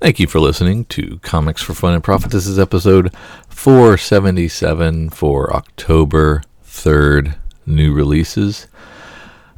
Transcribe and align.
Thank 0.00 0.18
you 0.18 0.26
for 0.26 0.40
listening 0.40 0.86
to 0.86 1.18
Comics 1.18 1.60
for 1.60 1.74
Fun 1.74 1.92
and 1.92 2.02
Profit. 2.02 2.30
This 2.30 2.46
is 2.46 2.58
episode 2.58 3.14
477 3.50 5.10
for 5.10 5.54
October 5.54 6.42
3rd, 6.64 7.36
new 7.66 7.92
releases. 7.92 8.66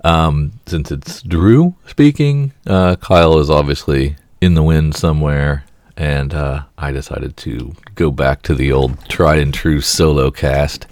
Um, 0.02 0.54
since 0.66 0.90
it's 0.90 1.22
Drew 1.22 1.76
speaking, 1.86 2.52
uh, 2.66 2.96
Kyle 2.96 3.38
is 3.38 3.50
obviously 3.50 4.16
in 4.40 4.54
the 4.54 4.64
wind 4.64 4.96
somewhere, 4.96 5.64
and 5.96 6.34
uh, 6.34 6.64
I 6.76 6.90
decided 6.90 7.36
to 7.36 7.76
go 7.94 8.10
back 8.10 8.42
to 8.42 8.56
the 8.56 8.72
old 8.72 8.98
tried 9.08 9.38
and 9.38 9.54
true 9.54 9.80
solo 9.80 10.32
cast 10.32 10.88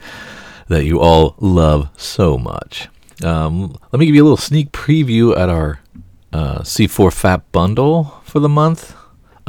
that 0.68 0.84
you 0.84 1.00
all 1.00 1.34
love 1.40 1.88
so 1.96 2.38
much. 2.38 2.86
Um, 3.24 3.76
let 3.90 3.98
me 3.98 4.06
give 4.06 4.14
you 4.14 4.22
a 4.22 4.28
little 4.30 4.36
sneak 4.36 4.70
preview 4.70 5.36
at 5.36 5.48
our 5.48 5.80
uh, 6.32 6.60
C4 6.60 7.12
Fat 7.12 7.50
bundle 7.50 8.20
for 8.22 8.38
the 8.38 8.48
month 8.48 8.94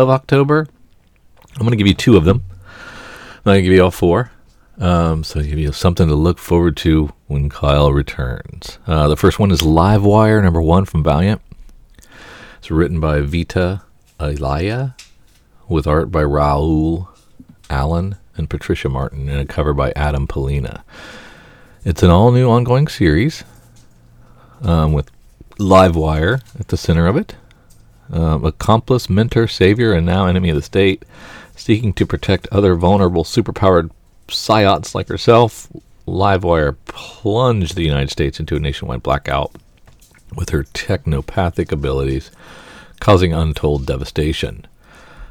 of 0.01 0.09
October. 0.09 0.67
I'm 1.53 1.59
going 1.59 1.71
to 1.71 1.77
give 1.77 1.87
you 1.87 1.93
two 1.93 2.17
of 2.17 2.25
them. 2.25 2.43
I'm 2.49 3.43
going 3.43 3.57
to 3.57 3.61
give 3.61 3.73
you 3.73 3.83
all 3.83 3.91
four. 3.91 4.31
Um, 4.77 5.23
so 5.23 5.41
give 5.41 5.59
you 5.59 5.71
something 5.71 6.07
to 6.07 6.15
look 6.15 6.39
forward 6.39 6.75
to 6.77 7.13
when 7.27 7.49
Kyle 7.49 7.91
returns. 7.93 8.79
Uh, 8.87 9.07
the 9.07 9.17
first 9.17 9.37
one 9.37 9.51
is 9.51 9.61
Livewire 9.61 10.41
number 10.41 10.61
one 10.61 10.85
from 10.85 11.03
Valiant. 11.03 11.41
It's 12.57 12.71
written 12.71 12.99
by 12.99 13.21
Vita 13.21 13.83
Ayala 14.19 14.95
with 15.67 15.87
art 15.87 16.11
by 16.11 16.23
Raul 16.23 17.07
Allen 17.69 18.15
and 18.35 18.49
Patricia 18.49 18.89
Martin 18.89 19.29
and 19.29 19.39
a 19.39 19.45
cover 19.45 19.73
by 19.73 19.91
Adam 19.95 20.27
Pollina. 20.27 20.83
It's 21.83 22.03
an 22.03 22.09
all 22.09 22.31
new 22.31 22.49
ongoing 22.49 22.87
series 22.87 23.43
um, 24.61 24.93
with 24.93 25.11
Livewire 25.57 26.41
at 26.59 26.69
the 26.69 26.77
center 26.77 27.07
of 27.07 27.17
it 27.17 27.35
um, 28.11 28.45
accomplice, 28.45 29.09
mentor, 29.09 29.47
savior, 29.47 29.93
and 29.93 30.05
now 30.05 30.25
enemy 30.25 30.49
of 30.49 30.55
the 30.55 30.61
state, 30.61 31.03
seeking 31.55 31.93
to 31.93 32.05
protect 32.05 32.47
other 32.51 32.75
vulnerable, 32.75 33.23
superpowered 33.23 33.89
psiots 34.27 34.93
like 34.93 35.07
herself. 35.07 35.67
Livewire 36.07 36.75
plunged 36.85 37.75
the 37.75 37.83
United 37.83 38.09
States 38.09 38.39
into 38.39 38.55
a 38.55 38.59
nationwide 38.59 39.03
blackout 39.03 39.51
with 40.35 40.49
her 40.49 40.63
technopathic 40.63 41.71
abilities, 41.71 42.31
causing 42.99 43.33
untold 43.33 43.85
devastation. 43.85 44.65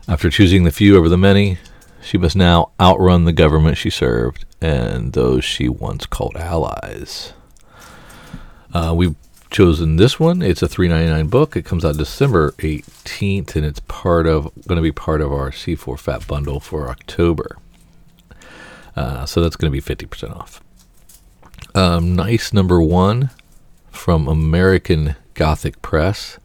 After 0.08 0.30
choosing 0.30 0.64
the 0.64 0.70
few 0.70 0.96
over 0.96 1.08
the 1.08 1.18
many, 1.18 1.58
she 2.02 2.18
must 2.18 2.36
now 2.36 2.70
outrun 2.80 3.24
the 3.24 3.32
government 3.32 3.76
she 3.76 3.90
served 3.90 4.44
and 4.60 5.12
those 5.12 5.44
she 5.44 5.68
once 5.68 6.06
called 6.06 6.36
allies. 6.36 7.32
Uh, 8.72 8.94
we 8.96 9.14
chosen 9.50 9.96
this 9.96 10.18
one. 10.18 10.42
It's 10.42 10.62
a 10.62 10.68
3.99 10.68 11.28
book. 11.30 11.56
It 11.56 11.64
comes 11.64 11.84
out 11.84 11.96
December 11.96 12.52
18th, 12.52 13.56
and 13.56 13.64
it's 13.64 13.80
part 13.80 14.26
of 14.26 14.44
going 14.66 14.76
to 14.76 14.82
be 14.82 14.92
part 14.92 15.20
of 15.20 15.32
our 15.32 15.50
C4 15.50 15.98
Fat 15.98 16.26
bundle 16.26 16.60
for 16.60 16.88
October. 16.88 17.56
Uh, 18.96 19.26
so 19.26 19.40
that's 19.40 19.56
going 19.56 19.72
to 19.72 19.80
be 19.80 19.82
50% 19.82 20.36
off. 20.36 20.62
Um, 21.74 22.16
nice 22.16 22.52
number 22.52 22.80
one 22.80 23.30
from 23.90 24.28
American 24.28 25.16
Gothic 25.34 25.80
Press 25.82 26.38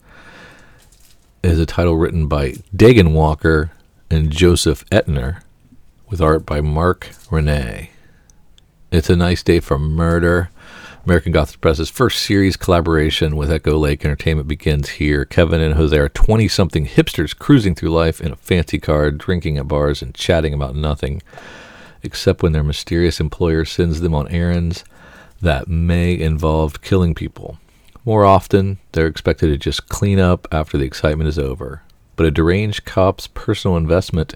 is 1.42 1.58
a 1.58 1.66
title 1.66 1.96
written 1.96 2.26
by 2.26 2.52
Dagan 2.74 3.12
Walker 3.12 3.70
and 4.10 4.30
Joseph 4.30 4.84
Etner, 4.90 5.42
with 6.08 6.20
art 6.20 6.46
by 6.46 6.60
Mark 6.60 7.10
Renee. 7.30 7.90
It's 8.92 9.10
a 9.10 9.16
nice 9.16 9.42
day 9.42 9.60
for 9.60 9.78
murder. 9.78 10.50
American 11.06 11.30
Gothic 11.30 11.60
Press's 11.60 11.88
first 11.88 12.20
series 12.24 12.56
collaboration 12.56 13.36
with 13.36 13.48
Echo 13.48 13.78
Lake 13.78 14.04
Entertainment 14.04 14.48
begins 14.48 14.88
here. 14.88 15.24
Kevin 15.24 15.60
and 15.60 15.74
Jose 15.74 15.96
are 15.96 16.08
20 16.08 16.48
something 16.48 16.84
hipsters 16.84 17.38
cruising 17.38 17.76
through 17.76 17.90
life 17.90 18.20
in 18.20 18.32
a 18.32 18.36
fancy 18.36 18.80
car, 18.80 19.12
drinking 19.12 19.56
at 19.56 19.68
bars, 19.68 20.02
and 20.02 20.16
chatting 20.16 20.52
about 20.52 20.74
nothing, 20.74 21.22
except 22.02 22.42
when 22.42 22.50
their 22.50 22.64
mysterious 22.64 23.20
employer 23.20 23.64
sends 23.64 24.00
them 24.00 24.16
on 24.16 24.26
errands 24.32 24.82
that 25.40 25.68
may 25.68 26.18
involve 26.18 26.82
killing 26.82 27.14
people. 27.14 27.60
More 28.04 28.24
often, 28.24 28.78
they're 28.90 29.06
expected 29.06 29.46
to 29.46 29.58
just 29.58 29.88
clean 29.88 30.18
up 30.18 30.48
after 30.50 30.76
the 30.76 30.86
excitement 30.86 31.28
is 31.28 31.38
over. 31.38 31.82
But 32.16 32.26
a 32.26 32.32
deranged 32.32 32.84
cop's 32.84 33.28
personal 33.28 33.76
investment 33.76 34.34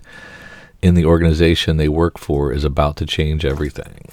in 0.82 0.94
the 0.94 1.04
organization 1.04 1.78
they 1.78 1.88
work 1.88 2.16
for 2.16 2.52
is 2.52 2.62
about 2.62 2.96
to 2.98 3.06
change 3.06 3.44
everything. 3.44 4.06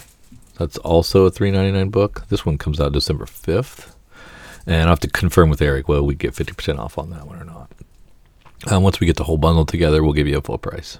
That's 0.57 0.77
also 0.79 1.25
a 1.25 1.31
three 1.31 1.51
ninety 1.51 1.71
nine 1.71 1.89
book. 1.89 2.25
This 2.29 2.45
one 2.45 2.57
comes 2.57 2.79
out 2.79 2.91
December 2.91 3.25
fifth, 3.25 3.95
and 4.65 4.87
I 4.87 4.89
have 4.89 4.99
to 5.01 5.09
confirm 5.09 5.49
with 5.49 5.61
Eric 5.61 5.87
whether 5.87 6.03
we 6.03 6.15
get 6.15 6.33
fifty 6.33 6.53
percent 6.53 6.79
off 6.79 6.97
on 6.97 7.11
that 7.11 7.27
one 7.27 7.39
or 7.39 7.45
not. 7.45 7.71
Um, 8.65 8.81
once 8.81 8.99
we 8.99 9.05
get 9.05 9.17
the 9.17 9.25
whole 9.25 9.37
bundle 9.37 9.65
together, 9.65 10.03
we'll 10.03 10.13
give 10.13 10.27
you 10.27 10.37
a 10.37 10.41
full 10.41 10.57
price. 10.57 10.97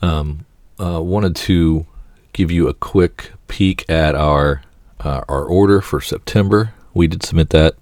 Um, 0.00 0.46
uh, 0.82 1.02
wanted 1.02 1.36
to 1.36 1.86
give 2.32 2.50
you 2.50 2.68
a 2.68 2.74
quick 2.74 3.32
peek 3.48 3.84
at 3.88 4.14
our 4.14 4.62
uh, 5.00 5.22
our 5.28 5.44
order 5.44 5.82
for 5.82 6.00
September. 6.00 6.72
We 6.94 7.06
did 7.06 7.22
submit 7.22 7.50
that 7.50 7.74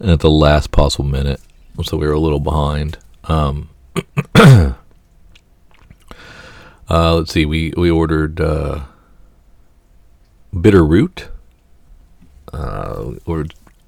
at 0.00 0.20
the 0.20 0.30
last 0.30 0.70
possible 0.70 1.06
minute, 1.06 1.40
so 1.82 1.96
we 1.96 2.06
were 2.06 2.12
a 2.12 2.20
little 2.20 2.40
behind. 2.40 2.98
Um, 3.24 3.70
uh, 4.34 4.74
let's 6.88 7.32
see, 7.32 7.46
we 7.46 7.72
we 7.74 7.90
ordered 7.90 8.38
uh, 8.38 8.80
Bitter 10.60 10.84
Root. 10.84 11.28
Uh, 12.52 13.12
we're 13.26 13.46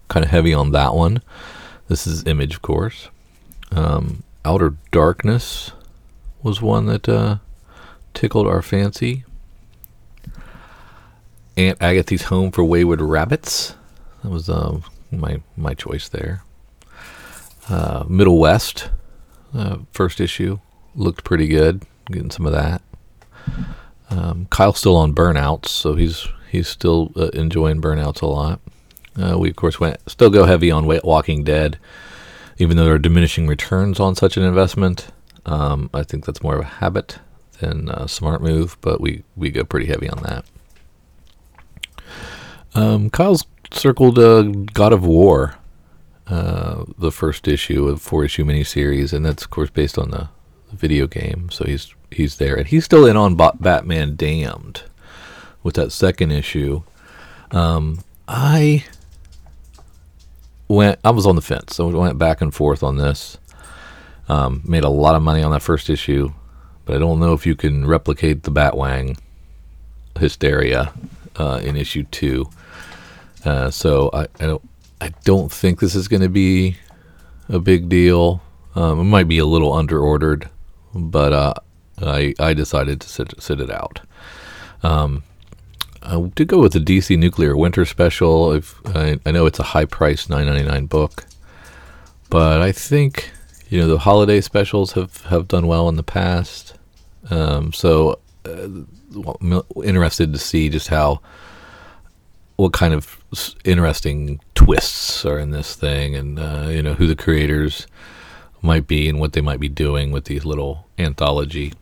kind 0.09 0.25
of 0.25 0.31
heavy 0.31 0.53
on 0.53 0.73
that 0.73 0.95
one. 0.95 1.23
This 1.89 2.07
is 2.07 2.25
Image, 2.27 2.55
of 2.55 2.63
course. 2.63 3.09
Um, 3.73 4.23
Outer 4.45 4.75
Darkness 4.91 5.73
was 6.43 6.61
one 6.61 6.87
that 6.87 7.09
uh, 7.09 7.39
tickled 8.15 8.47
our 8.47 8.63
fancy. 8.63 9.25
Aunt 11.57 11.81
Agatha's 11.81 12.23
Home 12.23 12.51
for 12.51 12.63
Wayward 12.65 13.01
Rabbits. 13.01 13.75
That 14.23 14.31
was 14.31 14.49
uh, 14.49 14.81
my 15.11 15.41
my 15.57 15.75
choice 15.75 16.09
there. 16.09 16.45
Uh, 17.69 18.05
Middle 18.09 18.39
West, 18.39 18.91
uh, 19.55 19.79
first 19.93 20.21
issue, 20.21 20.59
looked 20.95 21.25
pretty 21.25 21.49
good. 21.49 21.83
Getting 22.11 22.31
some 22.31 22.47
of 22.47 22.53
that. 22.53 22.81
Um, 24.11 24.47
Kyle's 24.51 24.79
still 24.79 24.97
on 24.97 25.15
burnouts, 25.15 25.67
so 25.67 25.95
he's 25.95 26.27
he's 26.49 26.69
still 26.69 27.13
uh, 27.17 27.29
enjoying 27.29 27.81
burnouts 27.81 28.23
a 28.23 28.27
lot. 28.27 28.61
Uh, 29.21 29.37
we 29.39 29.51
of 29.51 29.57
course 29.57 29.81
went 29.81 29.99
still 30.09 30.31
go 30.31 30.45
heavy 30.45 30.71
on 30.71 30.87
Walking 30.87 31.45
Dead, 31.45 31.79
even 32.59 32.77
though 32.77 32.85
there 32.85 32.95
are 32.95 32.99
diminishing 32.99 33.47
returns 33.47 33.99
on 33.99 34.15
such 34.15 34.37
an 34.37 34.45
investment. 34.45 35.09
Um, 35.47 35.91
I 35.95 36.03
think 36.03 36.25
that's 36.25 36.43
more 36.43 36.55
of 36.55 36.61
a 36.61 36.65
habit 36.65 37.19
than 37.61 37.89
a 37.89 38.07
smart 38.09 38.43
move, 38.43 38.77
but 38.81 39.01
we 39.01 39.25
we 39.37 39.51
go 39.51 39.65
pretty 39.65 39.87
heavy 39.87 40.09
on 40.09 40.23
that. 40.23 40.45
Um, 42.75 43.11
Kyle's 43.11 43.45
circled 43.73 44.19
uh, 44.19 44.43
God 44.43 44.93
of 44.93 45.05
War, 45.05 45.57
uh, 46.29 46.85
the 46.99 47.11
first 47.11 47.49
issue 47.49 47.89
of 47.89 48.01
four 48.01 48.25
issue 48.25 48.45
miniseries, 48.45 49.13
and 49.13 49.25
that's 49.25 49.45
of 49.45 49.51
course 49.51 49.71
based 49.71 49.99
on 49.99 50.11
the, 50.11 50.29
video 50.71 51.07
game. 51.07 51.49
So 51.51 51.65
he's 51.65 51.95
he's 52.11 52.37
there, 52.37 52.55
and 52.55 52.67
he's 52.67 52.85
still 52.85 53.07
in 53.07 53.17
on 53.17 53.37
Batman 53.37 54.17
Damned 54.17 54.83
with 55.69 55.75
that 55.75 55.93
second 55.93 56.31
issue. 56.31 56.83
Um, 57.51 58.03
I 58.27 58.87
went. 60.67 60.99
I 61.05 61.11
was 61.11 61.27
on 61.27 61.37
the 61.37 61.43
fence. 61.43 61.77
So 61.77 61.91
I 61.91 61.95
went 61.95 62.17
back 62.17 62.41
and 62.41 62.55
forth 62.55 62.83
on 62.83 62.97
this. 62.97 63.37
Um, 64.31 64.63
made 64.65 64.83
a 64.83 64.89
lot 64.89 65.15
of 65.15 65.21
money 65.21 65.43
on 65.43 65.51
that 65.51 65.61
first 65.61 65.91
issue, 65.91 66.33
but 66.87 66.97
I 66.97 66.99
don't 66.99 67.21
know 67.21 67.35
if 67.35 67.45
you 67.45 67.55
can 67.55 67.87
replicate 67.87 68.45
the 68.45 68.51
Batwang 68.51 69.19
hysteria 70.19 70.95
uh, 71.37 71.61
in 71.63 71.77
issue 71.77 72.05
two. 72.05 72.49
Uh, 73.45 73.71
so 73.71 74.09
I, 74.15 74.23
I 74.41 74.47
don't. 74.47 74.69
I 75.03 75.13
don't 75.25 75.53
think 75.53 75.81
this 75.81 75.95
is 75.95 76.09
going 76.09 76.23
to 76.23 76.31
be 76.31 76.79
a 77.51 77.59
big 77.59 77.91
deal. 77.91 78.41
Um, 78.75 79.01
it 79.01 79.05
might 79.05 79.29
be 79.29 79.39
a 79.39 79.45
little 79.45 79.75
underordered, 79.75 80.49
but 80.95 81.35
uh, 81.35 81.55
I 82.01 82.33
I 82.41 82.55
decided 82.55 83.03
to 83.03 83.09
sit 83.11 83.35
sit 83.39 83.61
it 83.61 83.71
out. 83.71 84.01
Um, 84.83 85.25
I 86.09 86.19
did 86.35 86.49
go 86.49 86.61
with 86.61 86.73
the 86.73 86.79
DC 86.79 87.19
Nuclear 87.19 87.55
Winter 87.55 87.85
Special. 87.85 88.53
If 88.53 88.81
I, 88.97 89.21
I 89.27 89.31
know 89.31 89.45
it's 89.45 89.59
a 89.59 89.65
high 89.75 89.85
price, 89.85 90.29
nine 90.29 90.47
ninety 90.47 90.67
nine 90.67 90.87
book, 90.87 91.27
but 92.31 92.63
I 92.63 92.73
think 92.73 93.31
you 93.69 93.79
know 93.79 93.89
the 93.89 93.99
holiday 93.99 94.41
specials 94.41 94.93
have 94.93 95.19
have 95.27 95.49
done 95.49 95.67
well 95.67 95.87
in 95.89 95.97
the 95.97 96.03
past. 96.03 96.79
Um, 97.31 97.75
so 97.75 98.21
uh, 98.47 98.69
well, 99.15 99.67
interested 99.85 100.33
to 100.33 100.39
see 100.39 100.71
just 100.71 100.89
how 100.89 101.21
what 102.57 102.73
kind 102.73 102.95
of 102.95 103.23
interesting 103.65 104.41
twists 104.55 105.27
are 105.27 105.39
in 105.39 105.51
this 105.51 105.77
thing, 105.77 106.17
and 106.17 106.39
uh, 106.39 106.69
you 106.71 106.83
know 106.83 106.95
who 106.95 107.07
the 107.07 107.17
creators 107.17 107.87
might 108.63 108.87
be 108.87 109.11
and 109.11 109.21
what 109.21 109.35
they 109.35 109.43
might 109.43 109.61
be 109.61 109.69
doing 109.69 110.11
with 110.11 110.25
these 110.25 110.47
little 110.47 110.89
anthology 110.99 111.75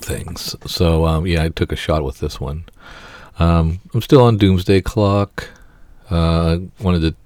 things. 0.00 0.56
So 0.66 1.06
um, 1.06 1.26
yeah, 1.26 1.44
I 1.44 1.48
took 1.48 1.72
a 1.72 1.76
shot 1.76 2.04
with 2.04 2.18
this 2.18 2.40
one. 2.40 2.64
Um, 3.38 3.80
I'm 3.94 4.02
still 4.02 4.22
on 4.22 4.36
Doomsday 4.36 4.82
Clock. 4.82 5.48
Uh, 6.10 6.58
wanted 6.80 7.16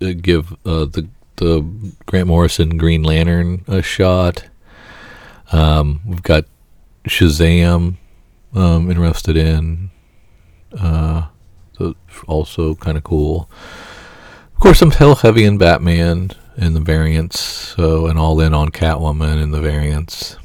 to 0.00 0.08
uh, 0.08 0.14
give 0.20 0.52
uh, 0.66 0.86
the 0.86 1.08
the 1.36 1.62
Grant 2.06 2.28
Morrison 2.28 2.76
Green 2.76 3.02
Lantern 3.02 3.64
a 3.66 3.82
shot. 3.82 4.44
Um, 5.52 6.00
we've 6.06 6.22
got 6.22 6.44
Shazam 7.08 7.96
um, 8.54 8.90
interested 8.90 9.36
in. 9.36 9.90
Uh, 10.78 11.26
so 11.76 11.94
also 12.26 12.74
kind 12.76 12.96
of 12.96 13.04
cool. 13.04 13.48
Of 14.54 14.60
course, 14.60 14.80
I'm 14.82 14.92
hell 14.92 15.16
heavy 15.16 15.44
in 15.44 15.58
Batman 15.58 16.30
and 16.56 16.76
the 16.76 16.80
variants, 16.80 17.40
so 17.40 18.06
and 18.06 18.18
all 18.18 18.40
in 18.40 18.54
on 18.54 18.70
Catwoman 18.70 19.42
and 19.42 19.52
the 19.52 19.60
variants. 19.60 20.36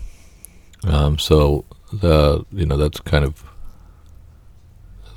Um, 0.86 1.18
so 1.18 1.66
the 1.92 2.46
you 2.52 2.66
know 2.66 2.78
that's 2.78 3.00
kind 3.02 3.26
of 3.26 3.44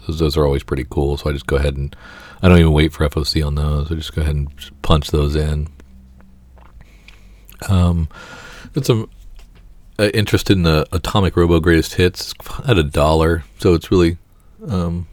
those, 0.07 0.19
those 0.19 0.37
are 0.37 0.45
always 0.45 0.63
pretty 0.63 0.87
cool. 0.89 1.17
So 1.17 1.31
I 1.31 1.33
just 1.33 1.47
go 1.47 1.57
ahead 1.57 1.77
and 1.77 1.95
I 2.43 2.49
don't 2.49 2.59
even 2.59 2.73
wait 2.73 2.93
for 2.93 3.09
FOC 3.09 3.47
on 3.47 3.55
those. 3.55 3.91
I 3.91 3.95
just 3.95 4.15
go 4.15 4.23
ahead 4.23 4.35
and 4.35 4.71
punch 4.83 5.11
those 5.11 5.37
in. 5.37 5.69
Um, 7.69 8.09
it's 8.75 8.89
some 8.89 9.09
uh, 9.99 10.11
interested 10.15 10.57
in 10.57 10.65
the 10.65 10.87
Atomic 10.93 11.37
Robo 11.37 11.61
Greatest 11.61 11.95
Hits 11.95 12.35
at 12.67 12.79
a 12.79 12.83
dollar, 12.83 13.45
so 13.59 13.75
it's 13.75 13.91
really 13.91 14.19
um, 14.69 15.07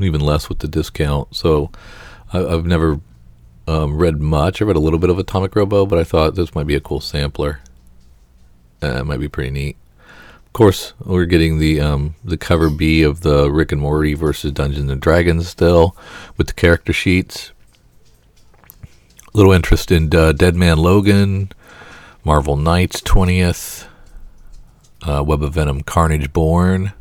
even 0.00 0.20
less 0.20 0.48
with 0.48 0.58
the 0.58 0.68
discount. 0.68 1.36
So 1.36 1.70
I, 2.32 2.38
have 2.38 2.66
never 2.66 3.00
um, 3.68 3.96
read 3.96 4.20
much. 4.20 4.60
I 4.60 4.64
read 4.64 4.76
a 4.76 4.80
little 4.80 4.98
bit 4.98 5.10
of 5.10 5.18
Atomic 5.18 5.54
Robo, 5.54 5.86
but 5.86 5.98
I 5.98 6.04
thought 6.04 6.34
this 6.34 6.54
might 6.54 6.66
be 6.66 6.74
a 6.74 6.80
cool 6.80 7.00
sampler. 7.00 7.60
Uh, 8.82 8.98
it 8.98 9.04
might 9.04 9.20
be 9.20 9.28
pretty 9.28 9.50
neat. 9.50 9.76
Of 10.52 10.54
course, 10.54 10.92
we're 11.02 11.24
getting 11.24 11.56
the 11.56 11.80
um, 11.80 12.14
the 12.22 12.36
cover 12.36 12.68
B 12.68 13.02
of 13.02 13.22
the 13.22 13.50
Rick 13.50 13.72
and 13.72 13.80
Morty 13.80 14.12
versus 14.12 14.52
Dungeons 14.52 14.90
and 14.90 15.00
Dragons 15.00 15.48
still 15.48 15.96
with 16.36 16.46
the 16.46 16.52
character 16.52 16.92
sheets. 16.92 17.52
A 18.76 19.30
little 19.32 19.52
interest 19.52 19.90
in 19.90 20.14
uh, 20.14 20.32
Dead 20.32 20.54
Man 20.54 20.76
Logan, 20.76 21.52
Marvel 22.22 22.58
Knights 22.58 23.00
20th, 23.00 23.86
uh, 25.08 25.24
Web 25.26 25.42
of 25.42 25.54
Venom 25.54 25.80
Carnage 25.84 26.34
Born 26.34 26.92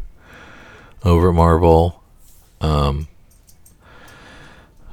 over 1.04 1.32
at 1.32 1.36
Marvel. 1.36 2.02
Um, 2.62 3.10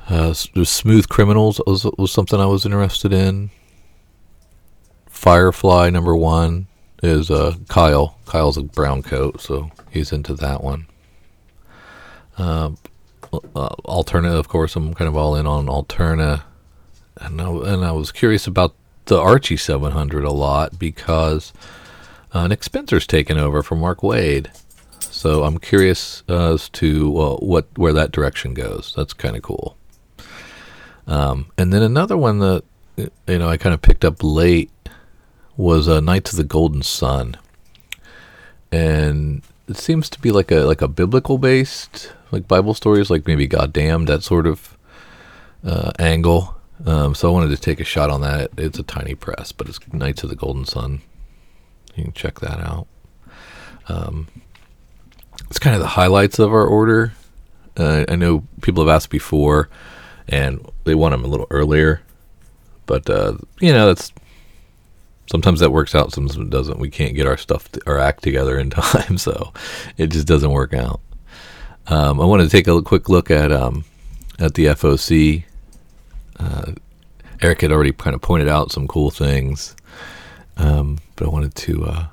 uh, 0.09 0.33
Smooth 0.33 1.09
Criminals 1.09 1.61
was, 1.65 1.85
was 1.97 2.11
something 2.11 2.41
I 2.41 2.47
was 2.47 2.67
interested 2.67 3.13
in. 3.13 3.51
Firefly 5.07 5.91
number 5.91 6.17
one 6.17 6.67
is 7.03 7.31
uh, 7.31 7.55
Kyle. 7.69 8.19
Kyle's 8.27 8.57
a 8.57 8.63
brown 8.63 9.03
coat, 9.03 9.41
so 9.41 9.71
he's 9.91 10.13
into 10.13 10.35
that 10.35 10.63
one. 10.63 10.87
Uh, 12.37 12.71
uh, 13.33 13.69
Alterna, 13.85 14.39
of 14.39 14.49
course, 14.49 14.77
I'm 14.77 14.95
kind 14.95 15.09
of 15.09 15.17
all 15.17 15.35
in 15.37 15.47
on 15.47 15.67
Alterna. 15.67 16.43
And 17.21 17.41
I, 17.41 17.49
and 17.49 17.85
I 17.85 17.93
was 17.93 18.13
curious 18.13 18.47
about 18.47 18.75
the 19.07 19.19
Archie 19.19 19.57
700 19.57 20.25
a 20.25 20.31
lot 20.31 20.79
because 20.79 21.53
uh, 22.33 22.47
Nick 22.47 22.63
Spencer's 22.63 23.07
taken 23.07 23.39
over 23.39 23.63
from 23.63 23.81
Mark 23.81 24.01
Waid, 24.01 24.55
So 25.01 25.45
I'm 25.45 25.59
curious 25.59 26.23
as 26.29 26.69
to 26.71 27.11
what 27.41 27.67
where 27.77 27.93
that 27.95 28.13
direction 28.13 28.55
goes. 28.55 28.93
That's 28.97 29.13
kind 29.15 29.35
of 29.37 29.43
cool. 29.43 29.77
Um, 31.07 31.47
and 31.57 31.73
then 31.73 31.83
another 31.83 32.17
one 32.17 32.39
that 32.41 32.65
you 32.97 33.39
know 33.39 33.49
I 33.49 33.57
kind 33.57 33.75
of 33.75 33.81
picked 33.81 34.05
up 34.05 34.23
late 34.23 34.71
was 35.59 35.89
uh, 35.89 36.01
Knights 36.01 36.31
of 36.31 36.39
the 36.39 36.45
Golden 36.45 36.83
Sun, 36.83 37.37
and 38.73 39.43
it 39.69 39.77
seems 39.77 40.09
to 40.09 40.21
be 40.21 40.31
like 40.31 40.51
a 40.51 40.61
like 40.61 40.81
a 40.81 40.89
biblical 40.89 41.37
based 41.37 42.13
like 42.31 42.49
Bible 42.49 42.75
stories, 42.75 43.11
like 43.11 43.27
maybe 43.27 43.47
Goddamn 43.47 44.07
that 44.07 44.23
sort 44.23 44.47
of 44.47 44.79
uh, 45.65 45.93
angle. 45.99 46.55
Um, 46.87 47.15
so 47.15 47.29
I 47.29 47.33
wanted 47.33 47.51
to 47.51 47.61
take 47.61 47.81
a 47.81 47.85
shot 47.85 48.09
on 48.09 48.21
that. 48.21 48.51
It's 48.57 48.79
a 48.79 48.85
tiny 48.85 49.15
press, 49.15 49.53
but 49.53 49.69
it's 49.69 49.81
Knights 49.93 50.23
of 50.23 50.31
the 50.31 50.37
Golden 50.37 50.65
Sun. 50.65 51.03
You 51.97 52.05
can 52.05 52.13
check 52.13 52.39
that 52.41 52.61
out. 52.61 52.87
Um, 53.89 54.29
it's 55.49 55.59
kind 55.59 55.75
of 55.75 55.83
the 55.83 55.89
highlights 55.89 56.39
of 56.39 56.53
our 56.53 56.67
order. 56.67 57.13
Uh, 57.77 58.05
I 58.09 58.17
know 58.17 58.45
people 58.61 58.87
have 58.87 58.95
asked 58.95 59.11
before, 59.11 59.69
and 60.29 60.65
they 60.85 60.95
want 60.95 61.13
them 61.13 61.25
a 61.25 61.29
little 61.29 61.47
earlier, 61.51 62.03
but 62.87 63.09
uh, 63.11 63.39
you 63.61 63.73
know 63.73 63.87
that's 63.87 64.13
sometimes 65.31 65.61
that 65.61 65.71
works 65.71 65.95
out, 65.95 66.13
sometimes 66.13 66.37
it 66.37 66.51
doesn't. 66.51 66.79
We 66.79 66.91
can't 66.91 67.15
get 67.15 67.27
our 67.27 67.37
stuff, 67.37 67.71
to, 67.73 67.81
our 67.87 67.99
act 67.99 68.23
together 68.23 68.59
in 68.59 68.71
time, 68.71 69.19
so 69.19 69.53
it 69.97 70.09
just 70.09 70.27
doesn't 70.27 70.51
work 70.51 70.75
out. 70.75 71.01
Um, 71.87 72.21
I 72.21 72.25
want 72.25 72.43
to 72.43 72.49
take 72.49 72.67
a 72.67 72.83
quick 72.83 73.09
look 73.09 73.31
at 73.31 73.51
um, 73.53 73.85
at 74.39 74.55
the 74.55 74.67
FOC. 74.67 75.45
Uh, 76.39 76.73
Eric 77.41 77.63
had 77.63 77.73
already 77.73 77.93
kind 77.93 78.15
of 78.15 78.21
pointed 78.21 78.49
out 78.49 78.73
some 78.73 78.87
cool 78.89 79.11
things, 79.11 79.75
um, 80.57 80.99
but 81.17 81.27
I 81.27 81.31
wanted 81.31 81.55
to 81.55 81.85
uh, 81.87 82.07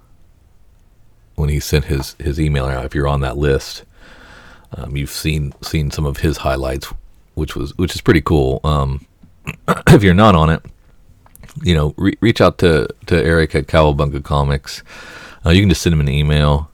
when 1.35 1.49
he 1.49 1.59
sent 1.59 1.85
his 1.85 2.15
his 2.19 2.39
email 2.39 2.65
out. 2.65 2.85
If 2.85 2.95
you're 2.95 3.07
on 3.07 3.21
that 3.21 3.37
list, 3.37 3.83
um, 4.73 4.95
you've 4.95 5.09
seen 5.09 5.53
seen 5.61 5.91
some 5.91 6.05
of 6.05 6.17
his 6.17 6.37
highlights, 6.37 6.93
which 7.33 7.55
was 7.55 7.77
which 7.77 7.95
is 7.95 8.01
pretty 8.01 8.21
cool. 8.21 8.61
Um, 8.63 9.05
if 9.87 10.03
you're 10.03 10.13
not 10.13 10.35
on 10.35 10.49
it, 10.49 10.63
you 11.63 11.73
know, 11.73 11.93
re- 11.97 12.17
reach 12.21 12.41
out 12.41 12.57
to, 12.59 12.87
to 13.07 13.23
Eric 13.23 13.55
at 13.55 13.67
Kowabunga 13.67 14.23
Comics. 14.23 14.83
Uh, 15.45 15.51
you 15.51 15.61
can 15.61 15.69
just 15.69 15.81
send 15.81 15.93
him 15.93 15.99
an 15.99 16.09
email, 16.09 16.69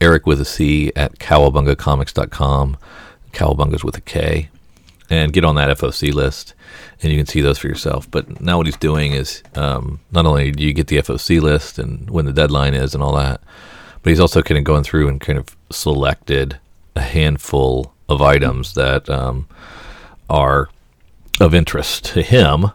Eric 0.00 0.26
with 0.26 0.40
a 0.40 0.44
C 0.44 0.92
at 0.94 1.18
kowabungacomics.com. 1.18 2.76
Kowabunga's 3.32 3.84
with 3.84 3.96
a 3.96 4.00
K. 4.00 4.48
And 5.08 5.32
get 5.32 5.44
on 5.44 5.56
that 5.56 5.76
FOC 5.76 6.12
list, 6.14 6.54
and 7.02 7.10
you 7.10 7.18
can 7.18 7.26
see 7.26 7.40
those 7.40 7.58
for 7.58 7.66
yourself. 7.66 8.08
But 8.08 8.40
now 8.40 8.58
what 8.58 8.66
he's 8.66 8.76
doing 8.76 9.10
is 9.10 9.42
um, 9.56 9.98
not 10.12 10.24
only 10.24 10.52
do 10.52 10.62
you 10.62 10.72
get 10.72 10.86
the 10.86 10.98
FOC 10.98 11.40
list 11.40 11.80
and 11.80 12.08
when 12.08 12.26
the 12.26 12.32
deadline 12.32 12.74
is 12.74 12.94
and 12.94 13.02
all 13.02 13.16
that, 13.16 13.40
but 14.02 14.10
he's 14.10 14.20
also 14.20 14.40
kind 14.40 14.56
of 14.56 14.62
going 14.62 14.84
through 14.84 15.08
and 15.08 15.20
kind 15.20 15.36
of 15.36 15.56
selected 15.72 16.60
a 16.94 17.00
handful 17.00 17.92
of 18.08 18.22
items 18.22 18.74
that 18.74 19.10
um, 19.10 19.48
are 20.28 20.68
of 21.40 21.54
interest 21.54 22.04
to 22.04 22.22
him 22.22 22.70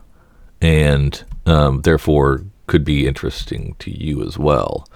and 0.66 1.24
um, 1.46 1.82
therefore 1.84 2.44
could 2.66 2.84
be 2.84 3.06
interesting 3.06 3.76
to 3.78 3.92
you 3.92 4.24
as 4.26 4.40
well. 4.40 4.88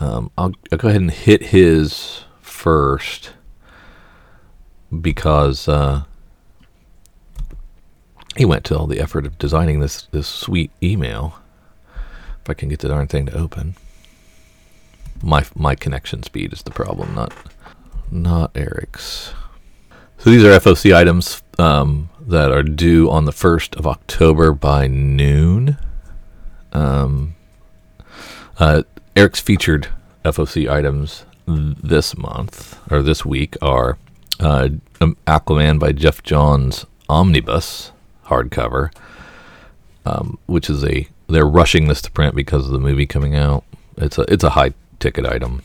Um, 0.00 0.30
I'll, 0.38 0.52
I'll, 0.72 0.78
go 0.78 0.88
ahead 0.88 1.02
and 1.02 1.10
hit 1.10 1.42
his 1.46 2.24
first 2.40 3.32
because 4.98 5.68
uh, 5.68 6.04
he 8.36 8.46
went 8.46 8.64
to 8.64 8.78
all 8.78 8.86
the 8.86 9.00
effort 9.00 9.26
of 9.26 9.38
designing 9.38 9.80
this 9.80 10.02
this 10.12 10.26
sweet 10.26 10.70
email. 10.82 11.38
If 12.42 12.48
I 12.50 12.54
can 12.54 12.70
get 12.70 12.78
the 12.78 12.88
darn 12.88 13.06
thing 13.06 13.26
to 13.26 13.36
open, 13.36 13.76
my 15.22 15.44
my 15.54 15.74
connection 15.74 16.22
speed 16.22 16.54
is 16.54 16.62
the 16.62 16.70
problem, 16.70 17.14
not 17.14 17.34
not 18.10 18.50
Eric's. 18.54 19.34
So 20.18 20.30
these 20.30 20.44
are 20.44 20.58
FOC 20.58 20.96
items 20.96 21.42
um, 21.58 22.08
that 22.26 22.50
are 22.50 22.62
due 22.62 23.08
on 23.08 23.24
the 23.24 23.32
1st 23.32 23.76
of 23.76 23.86
October 23.86 24.52
by 24.52 24.86
noon. 24.88 25.78
Um, 26.72 27.36
uh, 28.58 28.82
Eric's 29.14 29.40
featured 29.40 29.88
FOC 30.24 30.68
items 30.68 31.24
this 31.46 32.16
month 32.16 32.78
or 32.90 33.02
this 33.02 33.24
week 33.24 33.56
are 33.62 33.96
uh, 34.40 34.68
um, 35.00 35.16
Aquaman 35.26 35.78
by 35.78 35.92
Geoff 35.92 36.22
Johns 36.22 36.84
Omnibus 37.08 37.92
hardcover, 38.26 38.92
um, 40.04 40.38
which 40.46 40.68
is 40.68 40.84
a 40.84 41.08
they're 41.28 41.46
rushing 41.46 41.88
this 41.88 42.02
to 42.02 42.10
print 42.10 42.34
because 42.34 42.66
of 42.66 42.72
the 42.72 42.78
movie 42.78 43.06
coming 43.06 43.34
out. 43.34 43.64
It's 43.96 44.18
a 44.18 44.22
it's 44.22 44.44
a 44.44 44.50
high 44.50 44.74
ticket 44.98 45.24
item. 45.24 45.62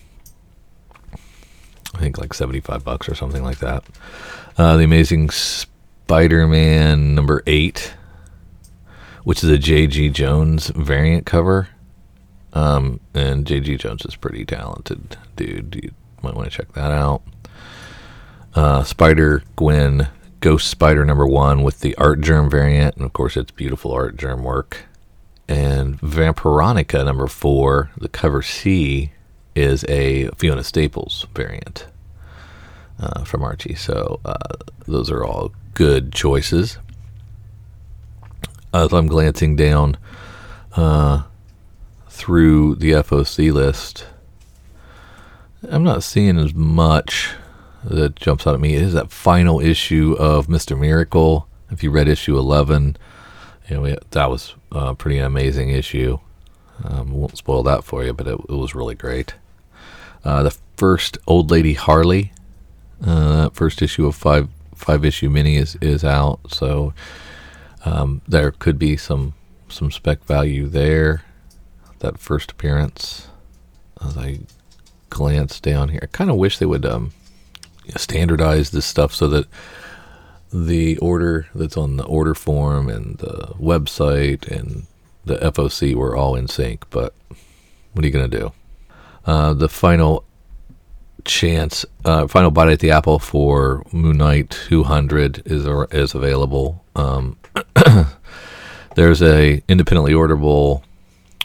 I 1.94 1.98
think 1.98 2.18
like 2.18 2.34
seventy 2.34 2.62
five 2.62 2.84
bucks 2.84 3.10
or 3.10 3.16
something 3.16 3.44
like 3.44 3.58
that. 3.60 3.84
Uh, 4.58 4.78
the 4.78 4.84
Amazing 4.84 5.30
Spider-Man 6.12 7.16
number 7.16 7.42
eight, 7.48 7.94
which 9.24 9.46
is 9.46 9.50
a 9.50 9.58
J.G. 9.58 10.10
Jones 10.10 10.68
variant 10.68 11.26
cover. 11.26 11.70
Um, 12.52 13.00
and 13.14 13.48
J.G. 13.48 13.78
Jones 13.78 14.04
is 14.04 14.18
pretty 14.18 14.44
talented, 14.44 15.16
dude. 15.38 15.80
You 15.82 15.92
might 16.22 16.34
want 16.34 16.52
to 16.52 16.58
check 16.58 16.74
that 16.74 16.92
out. 16.92 17.22
Uh, 18.54 18.84
Spider 18.84 19.44
Gwen 19.56 20.10
Ghost 20.42 20.70
Spider 20.70 21.06
number 21.06 21.26
one 21.26 21.64
with 21.64 21.80
the 21.80 21.96
Artgerm 21.96 22.50
variant, 22.50 22.98
and 22.98 23.06
of 23.06 23.14
course 23.14 23.38
it's 23.38 23.52
beautiful 23.52 23.94
Artgerm 23.94 24.44
work. 24.44 24.80
And 25.48 25.98
Vampironica 26.02 27.06
number 27.06 27.28
four, 27.28 27.90
the 27.98 28.10
cover 28.10 28.42
C, 28.42 29.14
is 29.56 29.86
a 29.88 30.28
Fiona 30.36 30.66
Staples 30.66 31.26
variant 31.34 31.88
uh, 33.00 33.24
from 33.24 33.44
Archie. 33.44 33.76
So 33.76 34.20
uh, 34.26 34.58
those 34.86 35.10
are 35.10 35.24
all 35.24 35.54
good 35.74 36.12
choices. 36.12 36.78
As 38.74 38.94
I'm 38.94 39.08
glancing 39.08 39.56
down 39.56 39.98
uh, 40.76 41.24
through 42.10 42.76
the 42.76 42.92
FOC 42.92 43.52
list, 43.52 44.06
I'm 45.70 45.84
not 45.84 46.04
seeing 46.04 46.38
as 46.38 46.54
much 46.54 47.34
that 47.84 48.16
jumps 48.16 48.48
out 48.48 48.54
at 48.54 48.62
me. 48.62 48.76
It 48.76 48.82
is 48.82 48.94
that 48.94 49.12
final 49.12 49.60
issue 49.60 50.16
of 50.20 50.48
Mr. 50.48 50.80
Miracle. 50.80 51.48
If 51.70 51.84
you 51.84 51.92
read 51.92 52.08
issue 52.08 52.38
11, 52.38 52.98
yeah, 53.70 53.80
we, 53.80 53.96
that 54.12 54.30
was 54.30 54.56
a 54.72 54.96
pretty 54.96 55.20
amazing 55.20 55.70
issue. 55.70 56.20
Um, 56.84 57.12
won't 57.12 57.38
spoil 57.38 57.64
that 57.64 57.84
for 57.84 58.04
you, 58.04 58.14
but 58.14 58.28
it, 58.28 58.40
it 58.50 58.56
was 58.56 58.74
really 58.74 58.96
great. 58.96 59.36
Uh, 60.24 60.44
the 60.44 60.58
first 60.78 61.18
Old 61.28 61.52
Lady 61.52 61.74
Harley, 61.74 62.32
uh, 63.06 63.50
first 63.50 63.82
issue 63.82 64.06
of 64.06 64.16
five 64.16 64.50
five 64.82 65.06
issue 65.06 65.30
mini 65.30 65.56
is 65.56 65.76
is 65.82 66.04
out, 66.04 66.40
so 66.50 66.94
um, 67.86 68.22
there 68.28 68.52
could 68.52 68.78
be 68.78 68.98
some 68.98 69.34
some 69.70 69.92
spec 69.92 70.24
value 70.26 70.68
there. 70.68 71.24
That 72.00 72.18
first 72.18 72.52
appearance, 72.52 73.28
as 74.04 74.18
I 74.18 74.40
glance 75.10 75.60
down 75.60 75.90
here, 75.90 76.00
I 76.02 76.08
kind 76.08 76.32
of 76.32 76.38
wish 76.38 76.58
they 76.58 76.66
would 76.66 76.86
um, 76.86 77.12
standardize 77.96 78.72
this 78.72 78.86
stuff 78.86 79.14
so 79.14 79.28
that 79.28 79.46
the 80.52 80.98
order 80.98 81.48
that's 81.54 81.78
on 81.78 81.98
the 81.98 82.06
order 82.06 82.34
form 82.34 82.90
and 82.90 83.18
the 83.20 83.54
website 83.60 84.48
and 84.48 84.88
the 85.24 85.38
FOC 85.38 85.96
were 85.96 86.16
all 86.16 86.36
in 86.36 86.48
sync. 86.48 86.90
But 86.90 87.14
what 87.94 88.04
are 88.04 88.08
you 88.08 88.14
going 88.14 88.30
to 88.30 88.40
do? 88.40 88.52
Uh, 89.26 89.54
the 89.54 89.70
final 89.70 90.26
chance, 91.26 91.86
uh, 92.06 92.28
final 92.28 92.52
bite 92.52 92.72
at 92.72 92.80
the 92.80 92.92
apple 92.92 93.20
for 93.20 93.84
Moon 93.92 94.18
Knight 94.18 94.50
200 94.50 95.44
is 95.46 95.66
is 95.92 96.16
available. 96.16 96.84
Um, 96.96 97.38
there's 98.96 99.22
a 99.22 99.64
independently 99.68 100.14
orderable 100.14 100.84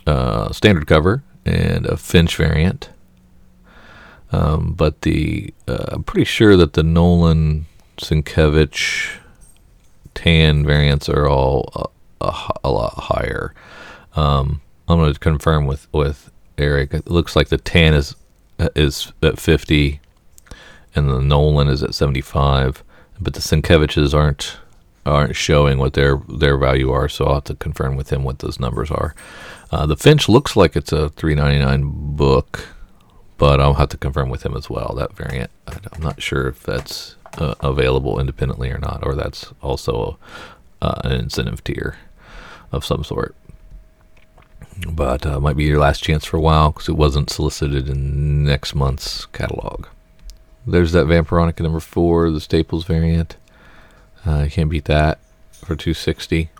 uh, 0.06 0.52
standard 0.52 0.86
cover 0.86 1.22
and 1.44 1.86
a 1.86 1.96
Finch 1.96 2.36
variant. 2.36 2.90
Um, 4.32 4.72
but 4.72 5.02
the 5.02 5.54
uh, 5.68 5.86
I'm 5.88 6.02
pretty 6.02 6.24
sure 6.24 6.56
that 6.56 6.72
the 6.72 6.82
Nolan 6.82 7.66
Sienkiewicz 7.98 9.18
tan 10.14 10.66
variants 10.66 11.08
are 11.08 11.28
all 11.28 11.92
a, 12.20 12.26
a, 12.26 12.50
a 12.64 12.70
lot 12.70 12.94
higher. 12.94 13.54
Um, 14.14 14.60
I'm 14.88 14.98
going 14.98 15.12
to 15.12 15.18
confirm 15.20 15.66
with 15.66 15.86
with 15.92 16.30
Eric. 16.58 16.94
It 16.94 17.08
looks 17.08 17.36
like 17.36 17.48
the 17.48 17.58
tan 17.58 17.94
is 17.94 18.16
is 18.74 19.12
at 19.22 19.38
50, 19.38 20.00
and 20.94 21.08
the 21.08 21.20
Nolan 21.20 21.68
is 21.68 21.82
at 21.82 21.94
75. 21.94 22.82
But 23.20 23.34
the 23.34 23.40
Sienkiewicz's 23.40 24.14
aren't 24.14 24.58
aren't 25.06 25.36
showing 25.36 25.78
what 25.78 25.92
their 25.94 26.20
their 26.28 26.58
value 26.58 26.90
are, 26.90 27.08
so 27.08 27.24
I'll 27.26 27.34
have 27.34 27.44
to 27.44 27.54
confirm 27.54 27.96
with 27.96 28.10
him 28.12 28.24
what 28.24 28.40
those 28.40 28.60
numbers 28.60 28.90
are. 28.90 29.14
Uh, 29.70 29.86
the 29.86 29.96
Finch 29.96 30.28
looks 30.28 30.56
like 30.56 30.76
it's 30.76 30.92
a 30.92 31.10
3.99 31.10 32.16
book, 32.16 32.68
but 33.38 33.60
I'll 33.60 33.74
have 33.74 33.88
to 33.90 33.96
confirm 33.96 34.28
with 34.28 34.44
him 34.44 34.56
as 34.56 34.68
well. 34.68 34.94
That 34.96 35.16
variant, 35.16 35.50
I'm 35.66 36.02
not 36.02 36.22
sure 36.22 36.48
if 36.48 36.62
that's 36.62 37.16
uh, 37.38 37.54
available 37.60 38.20
independently 38.20 38.70
or 38.70 38.78
not, 38.78 39.00
or 39.02 39.14
that's 39.14 39.52
also 39.62 40.18
uh, 40.82 41.00
an 41.04 41.12
incentive 41.12 41.64
tier 41.64 41.96
of 42.72 42.84
some 42.84 43.04
sort. 43.04 43.34
But 44.90 45.24
uh, 45.24 45.40
might 45.40 45.56
be 45.56 45.64
your 45.64 45.78
last 45.78 46.02
chance 46.02 46.24
for 46.24 46.36
a 46.36 46.40
while 46.40 46.72
because 46.72 46.88
it 46.88 46.96
wasn't 46.96 47.30
solicited 47.30 47.88
in 47.88 48.44
next 48.44 48.74
month's 48.74 49.24
catalog. 49.26 49.86
There's 50.66 50.92
that 50.92 51.06
Vampironica 51.06 51.60
number 51.60 51.80
four, 51.80 52.30
the 52.30 52.40
Staples 52.40 52.84
variant. 52.84 53.36
Uh, 54.26 54.42
you 54.44 54.50
can't 54.50 54.70
beat 54.70 54.86
that 54.86 55.18
for 55.52 55.76
260. 55.76 56.50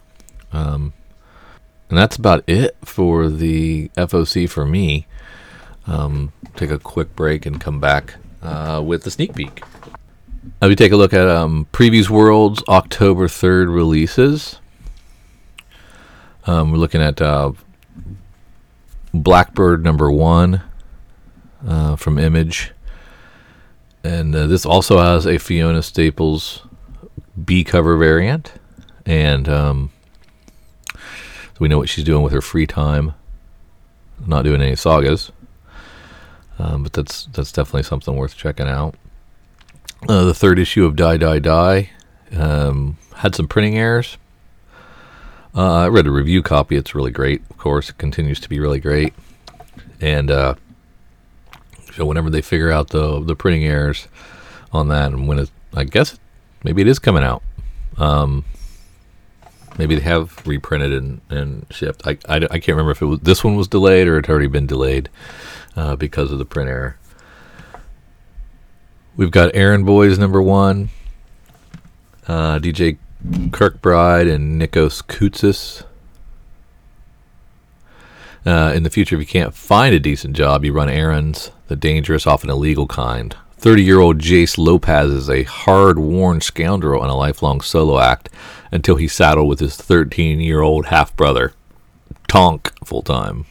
Um, 0.53 0.93
and 1.89 1.99
that's 1.99 2.17
about 2.17 2.45
it 2.47 2.77
for 2.85 3.29
the 3.29 3.89
FOC 3.97 4.49
for 4.49 4.65
me. 4.65 5.07
Um, 5.87 6.33
take 6.57 6.71
a 6.71 6.79
quick 6.79 7.15
break 7.15 7.47
and 7.47 7.61
come 7.61 7.81
back 7.81 8.15
uh, 8.43 8.83
with 8.85 9.03
the 9.03 9.11
sneak 9.11 9.35
peek. 9.35 9.63
Uh, 10.63 10.69
we 10.69 10.77
take 10.77 10.93
a 10.93 10.97
look 10.97 11.13
at 11.13 11.29
um, 11.29 11.67
Previews 11.73 12.09
World's 12.09 12.63
October 12.69 13.27
3rd 13.27 13.75
releases. 13.75 14.61
Um, 16.47 16.71
we're 16.71 16.79
looking 16.79 17.03
at 17.03 17.21
uh, 17.21 17.53
Blackbird 19.23 19.83
number 19.83 20.11
one 20.11 20.63
uh, 21.67 21.97
from 21.97 22.19
Image. 22.19 22.73
And 24.05 24.35
uh, 24.35 24.47
this 24.47 24.65
also 24.65 24.99
has 24.99 25.27
a 25.27 25.39
Fiona 25.39 25.83
Staples 25.83 26.63
B 27.43 27.65
cover 27.65 27.97
variant. 27.97 28.53
And 29.05 29.49
um, 29.49 29.91
so 30.93 31.59
we 31.59 31.69
know 31.69 31.79
what 31.79 31.89
she's 31.89 32.05
doing 32.05 32.23
with 32.23 32.33
her 32.33 32.41
free 32.41 32.67
time. 32.67 33.15
Not 34.25 34.43
doing 34.43 34.63
any 34.63 34.77
sagas. 34.77 35.33
Um, 36.59 36.83
but 36.83 36.93
that's 36.93 37.27
that's 37.27 37.53
definitely 37.53 37.83
something 37.83 38.17
worth 38.17 38.37
checking 38.37 38.67
out. 38.67 38.95
Uh, 40.09 40.25
the 40.25 40.35
third 40.35 40.59
issue 40.59 40.85
of 40.85 40.97
Die 40.97 41.17
Die 41.17 41.39
Die 41.39 41.91
um, 42.37 42.97
had 43.17 43.35
some 43.35 43.49
printing 43.49 43.77
errors. 43.77 44.17
Uh, 45.57 45.85
I 45.85 45.89
read 45.89 46.07
a 46.07 46.11
review 46.11 46.43
copy. 46.43 46.77
It's 46.77 46.95
really 46.95 47.11
great. 47.11 47.43
Of 47.49 47.57
course, 47.57 47.89
it 47.89 47.97
continues 47.97 48.39
to 48.41 48.49
be 48.49 48.61
really 48.61 48.79
great. 48.79 49.15
And 50.03 50.31
uh, 50.31 50.57
so 51.95 52.05
whenever 52.05 52.29
they 52.29 52.43
figure 52.43 52.71
out 52.71 52.91
the 52.91 53.21
the 53.21 53.35
printing 53.35 53.65
errors 53.65 54.07
on 54.71 54.89
that, 54.89 55.13
and 55.13 55.27
when 55.27 55.39
it, 55.39 55.51
I 55.75 55.85
guess 55.85 56.19
maybe 56.63 56.83
it 56.83 56.89
is 56.89 56.99
coming 56.99 57.23
out. 57.23 57.43
Um, 57.97 58.45
maybe 59.79 59.95
they 59.95 60.03
have 60.03 60.47
reprinted 60.47 60.93
and, 60.93 61.23
and 61.31 61.67
shipped. 61.71 62.07
I, 62.07 62.19
I, 62.29 62.37
I, 62.37 62.59
can't 62.59 62.69
remember 62.69 62.91
if 62.91 63.01
it 63.01 63.07
was 63.07 63.21
this 63.21 63.43
one 63.43 63.57
was 63.57 63.69
delayed 63.69 64.07
or 64.07 64.19
it 64.19 64.27
had 64.27 64.31
already 64.31 64.49
been 64.49 64.67
delayed 64.67 65.09
uh, 65.75 65.97
because 65.97 66.31
of 66.31 66.39
the 66.39 66.45
print 66.45 66.69
error. 66.69 66.99
We've 69.17 69.31
got 69.31 69.55
Errand 69.55 69.87
Boys 69.87 70.19
number 70.19 70.43
one, 70.43 70.91
uh, 72.29 72.59
DJ 72.59 72.99
Kirkbride 73.27 74.33
and 74.33 74.61
Nikos 74.61 75.03
Koutsis. 75.03 75.85
Uh, 78.45 78.73
in 78.75 78.85
the 78.85 78.91
future, 78.91 79.17
if 79.17 79.21
you 79.21 79.27
can't 79.27 79.55
find 79.55 79.95
a 79.95 80.01
decent 80.01 80.37
job, 80.37 80.65
you 80.65 80.73
run 80.73 80.89
errands, 80.89 81.51
the 81.67 81.75
dangerous, 81.75 82.27
often 82.27 82.51
illegal 82.51 82.87
kind. 82.87 83.35
30 83.59 83.83
year 83.83 83.99
old 83.99 84.19
Jace 84.19 84.59
Lopez 84.59 85.11
is 85.11 85.29
a 85.29 85.43
hard 85.43 85.99
worn 85.99 86.41
scoundrel 86.41 87.03
in 87.03 87.11
a 87.11 87.17
lifelong 87.17 87.61
solo 87.61 87.99
act 87.99 88.29
until 88.71 88.97
he's 88.97 89.13
saddled 89.13 89.49
with 89.49 89.59
his 89.59 89.77
13 89.77 90.41
year 90.41 90.61
old 90.61 90.87
half 90.87 91.17
brother, 91.17 91.53
Tonk, 92.29 92.73
full 92.85 93.03
time. 93.03 93.47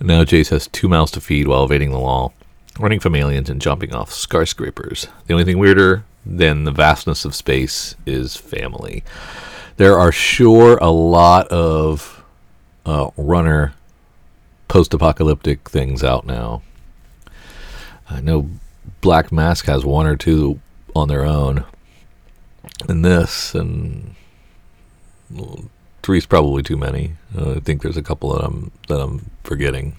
Now 0.00 0.24
Jace 0.24 0.48
has 0.48 0.66
two 0.66 0.88
mouths 0.88 1.12
to 1.12 1.20
feed 1.20 1.46
while 1.46 1.64
evading 1.64 1.92
the 1.92 1.98
law 1.98 2.32
running 2.78 3.00
from 3.00 3.14
aliens 3.14 3.50
and 3.50 3.60
jumping 3.60 3.94
off 3.94 4.12
skyscrapers. 4.12 5.06
The 5.26 5.34
only 5.34 5.44
thing 5.44 5.58
weirder 5.58 6.04
than 6.24 6.64
the 6.64 6.70
vastness 6.70 7.24
of 7.24 7.34
space 7.34 7.94
is 8.06 8.36
family. 8.36 9.02
There 9.76 9.98
are 9.98 10.12
sure 10.12 10.78
a 10.78 10.90
lot 10.90 11.48
of 11.48 12.24
uh, 12.86 13.10
runner 13.16 13.74
post 14.68 14.94
apocalyptic 14.94 15.68
things 15.68 16.02
out 16.02 16.26
now. 16.26 16.62
I 18.08 18.20
know 18.20 18.48
Black 19.00 19.32
Mask 19.32 19.66
has 19.66 19.84
one 19.84 20.06
or 20.06 20.16
two 20.16 20.60
on 20.94 21.08
their 21.08 21.24
own. 21.24 21.64
And 22.88 23.04
this 23.04 23.54
and 23.54 24.14
well, 25.30 25.64
three's 26.02 26.26
probably 26.26 26.62
too 26.62 26.76
many. 26.76 27.14
Uh, 27.36 27.52
I 27.52 27.60
think 27.60 27.82
there's 27.82 27.96
a 27.96 28.02
couple 28.02 28.32
that 28.34 28.44
I'm 28.44 28.70
that 28.88 29.00
I'm 29.00 29.30
forgetting. 29.44 29.96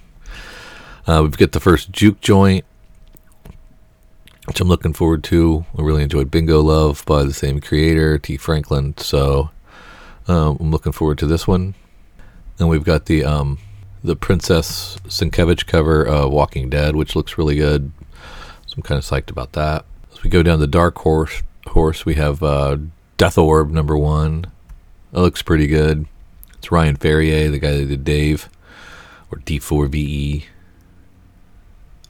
Uh, 1.05 1.21
we've 1.21 1.37
got 1.37 1.51
the 1.51 1.59
first 1.59 1.91
Jook 1.91 2.21
Joint, 2.21 2.63
which 4.45 4.61
I'm 4.61 4.69
looking 4.69 4.93
forward 4.93 5.23
to. 5.25 5.65
I 5.77 5.81
really 5.81 6.03
enjoyed 6.03 6.31
Bingo 6.31 6.61
Love 6.61 7.03
by 7.05 7.23
the 7.23 7.33
same 7.33 7.59
creator, 7.59 8.17
Tee 8.17 8.37
Franklin. 8.37 8.95
So 8.97 9.49
um, 10.27 10.57
I'm 10.59 10.71
looking 10.71 10.93
forward 10.93 11.17
to 11.17 11.25
this 11.25 11.45
one. 11.45 11.75
And 12.59 12.69
we've 12.69 12.85
got 12.85 13.07
the 13.07 13.25
um, 13.25 13.57
the 14.03 14.15
Princess 14.15 14.97
Sienkiewicz 15.07 15.65
cover, 15.65 16.07
uh, 16.07 16.27
Walking 16.27 16.69
Dead, 16.69 16.95
which 16.95 17.15
looks 17.15 17.37
really 17.37 17.55
good. 17.55 17.91
So 18.67 18.75
I'm 18.77 18.83
kind 18.83 18.97
of 18.97 19.03
psyched 19.03 19.29
about 19.29 19.53
that. 19.53 19.85
As 20.13 20.23
we 20.23 20.29
go 20.29 20.43
down 20.43 20.59
the 20.59 20.67
Dark 20.67 20.97
Horse, 20.99 21.41
horse 21.67 22.05
we 22.05 22.15
have 22.15 22.41
uh, 22.43 22.77
Death 23.17 23.37
Orb 23.37 23.71
number 23.71 23.97
one. 23.97 24.45
That 25.11 25.21
looks 25.21 25.41
pretty 25.41 25.67
good. 25.67 26.05
It's 26.55 26.71
Ryan 26.71 26.95
Ferrier, 26.95 27.49
the 27.49 27.59
guy 27.59 27.71
that 27.71 27.87
did 27.87 28.05
Dave, 28.05 28.49
or 29.31 29.39
D4VE. 29.39 30.45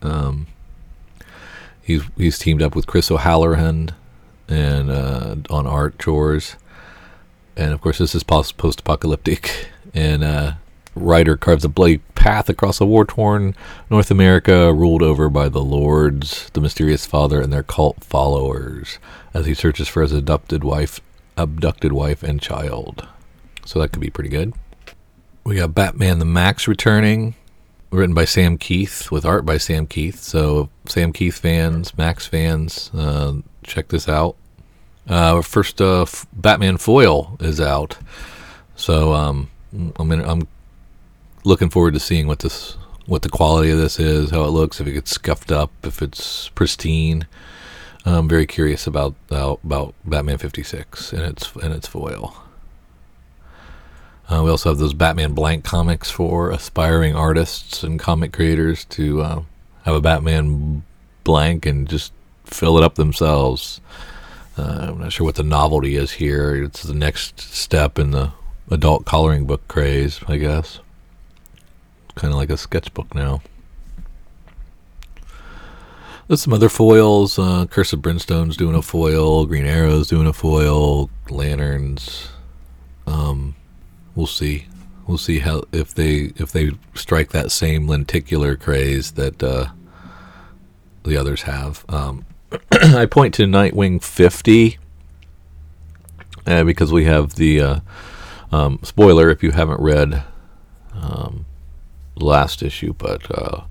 Um, 0.04 0.48
he's 1.82 2.04
he's 2.18 2.38
teamed 2.38 2.62
up 2.62 2.76
with 2.76 2.88
Chris 2.88 3.12
O'Halloran 3.12 3.92
and 4.48 4.90
uh, 4.90 5.36
on 5.50 5.68
art 5.68 6.00
chores, 6.00 6.56
and 7.56 7.74
of 7.74 7.82
course 7.82 7.98
this 7.98 8.16
is 8.16 8.24
post 8.24 8.80
apocalyptic. 8.80 9.70
And 9.94 10.24
uh, 10.24 10.54
Ryder 10.96 11.38
carves 11.38 11.64
a 11.64 11.70
bloody 11.70 12.00
path 12.16 12.50
across 12.50 12.82
a 12.82 12.86
war 12.86 13.06
torn 13.06 13.56
North 13.90 14.10
America, 14.10 14.74
ruled 14.74 15.04
over 15.04 15.30
by 15.30 15.50
the 15.50 15.62
Lords, 15.62 16.50
the 16.54 16.62
mysterious 16.62 17.06
father, 17.06 17.42
and 17.42 17.52
their 17.52 17.64
cult 17.64 18.04
followers, 18.04 18.98
as 19.34 19.46
he 19.46 19.54
searches 19.54 19.88
for 19.88 20.02
his 20.02 20.12
adopted 20.12 20.64
wife, 20.64 21.00
abducted 21.38 21.92
wife 21.92 22.24
and 22.24 22.42
child. 22.42 23.08
So 23.66 23.80
that 23.80 23.92
could 23.92 24.02
be 24.02 24.10
pretty 24.10 24.30
good. 24.30 24.54
We 25.44 25.58
got 25.58 25.76
Batman 25.76 26.20
the 26.20 26.26
Max 26.26 26.68
returning 26.68 27.36
written 27.94 28.16
by 28.16 28.26
Sam 28.26 28.58
Kieth 28.58 29.12
with 29.12 29.26
art 29.26 29.46
by 29.46 29.58
Sam 29.58 29.86
Kieth. 29.86 30.18
So 30.18 30.70
Sam 30.88 31.14
Kieth 31.14 31.36
fans, 31.36 31.96
Max 31.98 32.26
fans, 32.26 32.90
uh, 32.94 33.36
check 33.64 33.90
this 33.90 34.10
out. 34.10 34.36
Uh, 35.08 35.42
first, 35.42 35.82
uh, 35.82 36.06
Batman 36.34 36.78
foil 36.78 37.38
is 37.40 37.62
out. 37.62 37.98
So 38.76 39.14
um, 39.14 39.50
I'm 39.98 40.12
in, 40.12 40.22
I'm 40.22 40.48
looking 41.44 41.70
forward 41.70 41.94
to 41.94 42.00
seeing 42.00 42.28
what 42.28 42.40
this 42.40 42.78
what 43.06 43.22
the 43.22 43.30
quality 43.30 43.70
of 43.70 43.78
this 43.78 44.00
is, 44.00 44.30
how 44.32 44.46
it 44.46 44.50
looks, 44.52 44.80
if 44.80 44.88
it 44.88 44.94
gets 44.94 45.12
scuffed 45.12 45.52
up, 45.52 45.72
if 45.84 46.02
it's 46.02 46.50
pristine. 46.50 47.28
I'm 48.06 48.28
very 48.28 48.48
curious 48.48 48.88
about 48.88 49.16
about 49.30 49.94
Batman 50.06 50.38
56 50.38 51.14
and 51.14 51.22
its 51.22 51.54
and 51.58 51.74
its 51.74 51.88
foil. 51.88 52.43
Uh, 54.30 54.42
we 54.44 54.50
also 54.50 54.70
have 54.70 54.78
those 54.78 54.94
Batman 54.94 55.34
blank 55.34 55.64
comics 55.64 56.10
for 56.10 56.50
aspiring 56.50 57.16
artists 57.16 57.84
and 57.84 58.00
comic 58.00 58.32
creators 58.32 58.86
to 58.86 59.22
uh, 59.22 59.44
have 59.84 59.96
a 59.96 60.02
Batman 60.02 60.84
blank 61.24 61.66
and 61.66 61.88
just 61.88 62.14
fill 62.46 62.78
it 62.78 62.84
up 62.84 62.96
themselves. 62.96 63.82
Uh, 64.58 64.88
I'm 64.90 65.00
not 65.00 65.12
sure 65.12 65.26
what 65.26 65.36
the 65.36 65.44
novelty 65.44 65.96
is 65.96 66.12
here. 66.12 66.64
It's 66.64 66.84
the 66.84 66.94
next 66.94 67.40
step 67.40 68.00
in 68.00 68.12
the 68.12 68.32
adult 68.70 69.06
coloring 69.06 69.46
book 69.46 69.68
craze, 69.68 70.20
I 70.28 70.38
guess. 70.38 70.80
Kind 72.16 72.32
of 72.32 72.38
like 72.38 72.50
a 72.50 72.58
sketchbook 72.58 73.14
now. 73.16 73.42
There's 76.28 76.42
some 76.42 76.54
other 76.54 76.70
foils. 76.70 77.38
Uh, 77.38 77.66
Curse 77.66 77.94
of 77.94 78.02
Brimstone's 78.02 78.56
doing 78.56 78.76
a 78.76 78.82
foil. 78.82 79.46
Green 79.46 79.66
Arrow's 79.66 80.08
doing 80.08 80.28
a 80.28 80.34
foil. 80.34 81.10
Lanterns. 81.30 82.30
Um, 83.06 83.56
we'll 84.16 84.28
see. 84.28 84.68
We'll 85.08 85.18
see 85.18 85.40
how 85.40 85.64
if 85.72 85.94
they 85.94 86.32
if 86.38 86.52
they 86.52 86.72
strike 86.94 87.32
that 87.32 87.52
same 87.52 87.88
lenticular 87.88 88.56
craze 88.56 89.12
that 89.12 89.44
uh, 89.44 89.68
the 91.04 91.18
others 91.18 91.44
have. 91.44 91.86
Um, 91.90 92.26
I 92.72 93.06
point 93.06 93.34
to 93.36 93.44
Nightwing 93.44 94.04
50 94.04 94.78
uh, 96.46 96.64
because 96.64 96.92
we 96.92 97.06
have 97.06 97.36
the 97.36 97.60
uh, 97.60 97.80
um, 98.52 98.80
spoiler 98.84 99.30
if 99.30 99.44
you 99.44 99.52
haven't 99.52 99.82
read 99.82 100.24
um, 100.94 101.46
last 102.16 102.62
issue, 102.62 102.94
but 102.94 103.30
uh, 103.30 103.64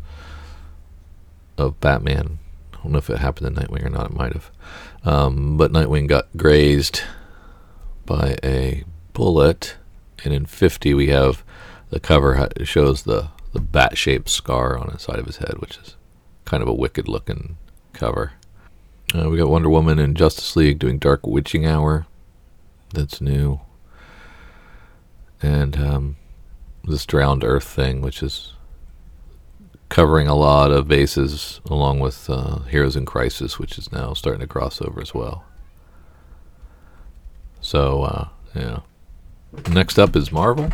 of 1.58 1.80
Batman. 1.80 2.38
I 2.72 2.76
don't 2.82 2.92
know 2.92 2.98
if 2.98 3.10
it 3.10 3.18
happened 3.18 3.46
in 3.46 3.54
Nightwing 3.54 3.84
or 3.84 3.90
not. 3.90 4.10
It 4.10 4.16
might 4.16 4.32
have. 4.32 4.50
Um, 5.04 5.56
but 5.56 5.72
Nightwing 5.72 6.08
got 6.08 6.28
grazed 6.36 7.02
by 8.06 8.36
a 8.42 8.84
bullet 9.12 9.76
and 10.24 10.32
in 10.32 10.46
50 10.46 10.94
we 10.94 11.08
have 11.08 11.44
the 11.90 12.00
cover 12.00 12.48
shows 12.64 13.02
the 13.02 13.28
the 13.52 13.60
bat 13.60 13.96
shaped 13.96 14.28
scar 14.28 14.78
on 14.78 14.88
the 14.90 14.98
side 14.98 15.18
of 15.18 15.26
his 15.26 15.36
head, 15.36 15.58
which 15.58 15.76
is 15.78 15.96
kind 16.44 16.62
of 16.62 16.68
a 16.68 16.74
wicked 16.74 17.06
looking 17.06 17.56
cover. 17.92 18.32
Uh, 19.14 19.28
we 19.28 19.36
got 19.36 19.50
Wonder 19.50 19.68
Woman 19.68 19.98
and 19.98 20.16
Justice 20.16 20.56
League 20.56 20.78
doing 20.78 20.98
Dark 20.98 21.26
Witching 21.26 21.66
Hour. 21.66 22.06
That's 22.94 23.20
new. 23.20 23.60
And 25.42 25.76
um, 25.76 26.16
this 26.84 27.04
Drowned 27.04 27.44
Earth 27.44 27.68
thing, 27.68 28.00
which 28.00 28.22
is 28.22 28.54
covering 29.90 30.28
a 30.28 30.34
lot 30.34 30.70
of 30.70 30.88
bases, 30.88 31.60
along 31.66 32.00
with 32.00 32.30
uh, 32.30 32.60
Heroes 32.60 32.96
in 32.96 33.04
Crisis, 33.04 33.58
which 33.58 33.76
is 33.76 33.92
now 33.92 34.14
starting 34.14 34.40
to 34.40 34.46
cross 34.46 34.80
over 34.80 35.00
as 35.02 35.12
well. 35.12 35.44
So, 37.60 38.02
uh, 38.02 38.28
yeah. 38.54 38.80
Next 39.70 39.98
up 39.98 40.16
is 40.16 40.32
Marvel. 40.32 40.70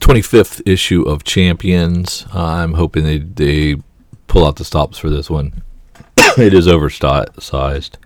25th 0.00 0.62
issue 0.66 1.02
of 1.02 1.24
Champions. 1.24 2.26
Uh, 2.32 2.44
I'm 2.44 2.74
hoping 2.74 3.04
they, 3.04 3.18
they 3.18 3.82
pull 4.26 4.46
out 4.46 4.56
the 4.56 4.64
stops 4.64 4.98
for 4.98 5.10
this 5.10 5.28
one. 5.28 5.62
it 6.38 6.54
is 6.54 6.68
oversized 6.68 7.98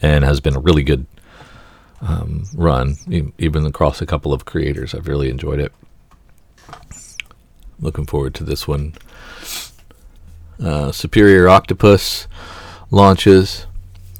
and 0.00 0.24
has 0.24 0.40
been 0.40 0.56
a 0.56 0.60
really 0.60 0.82
good 0.82 1.06
um, 2.00 2.44
run, 2.54 2.96
even 3.38 3.66
across 3.66 4.00
a 4.00 4.06
couple 4.06 4.32
of 4.32 4.44
creators. 4.44 4.94
I've 4.94 5.08
really 5.08 5.30
enjoyed 5.30 5.60
it. 5.60 5.72
Looking 7.80 8.06
forward 8.06 8.34
to 8.36 8.44
this 8.44 8.68
one. 8.68 8.94
Uh, 10.62 10.92
Superior 10.92 11.48
Octopus 11.48 12.28
launches. 12.90 13.66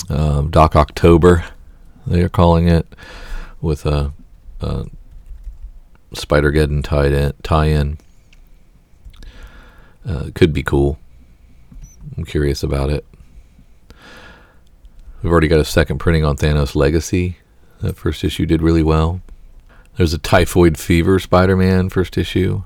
Um, 0.09 0.51
Doc 0.51 0.77
October, 0.77 1.45
they 2.07 2.23
are 2.23 2.29
calling 2.29 2.69
it, 2.69 2.87
with 3.63 3.87
a, 3.87 4.13
a 4.61 4.85
Spider 6.15 6.53
Geddon 6.53 6.83
tied 6.83 7.13
in, 7.13 7.33
tie 7.43 7.67
in. 7.67 7.99
Uh, 10.07 10.31
could 10.35 10.53
be 10.53 10.63
cool. 10.63 10.99
I'm 12.17 12.25
curious 12.25 12.63
about 12.63 12.91
it. 12.91 13.05
We've 15.23 15.33
already 15.33 15.49
got 15.49 15.61
a 15.61 15.65
second 15.65 15.99
printing 15.99 16.25
on 16.25 16.37
Thanos 16.37 16.75
Legacy. 16.75 17.39
That 17.81 17.97
first 17.97 18.25
issue 18.25 18.47
did 18.47 18.61
really 18.61 18.83
well. 18.83 19.23
There's 19.97 20.13
a 20.13 20.19
Typhoid 20.19 20.77
Fever 20.79 21.19
Spider 21.19 21.57
Man 21.57 21.89
first 21.89 22.19
issue, 22.19 22.65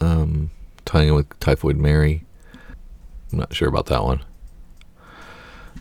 um, 0.00 0.50
tying 0.84 1.08
in 1.08 1.14
with 1.14 1.38
Typhoid 1.40 1.76
Mary. 1.76 2.24
I'm 3.32 3.38
not 3.38 3.54
sure 3.54 3.68
about 3.68 3.86
that 3.86 4.02
one. 4.02 4.22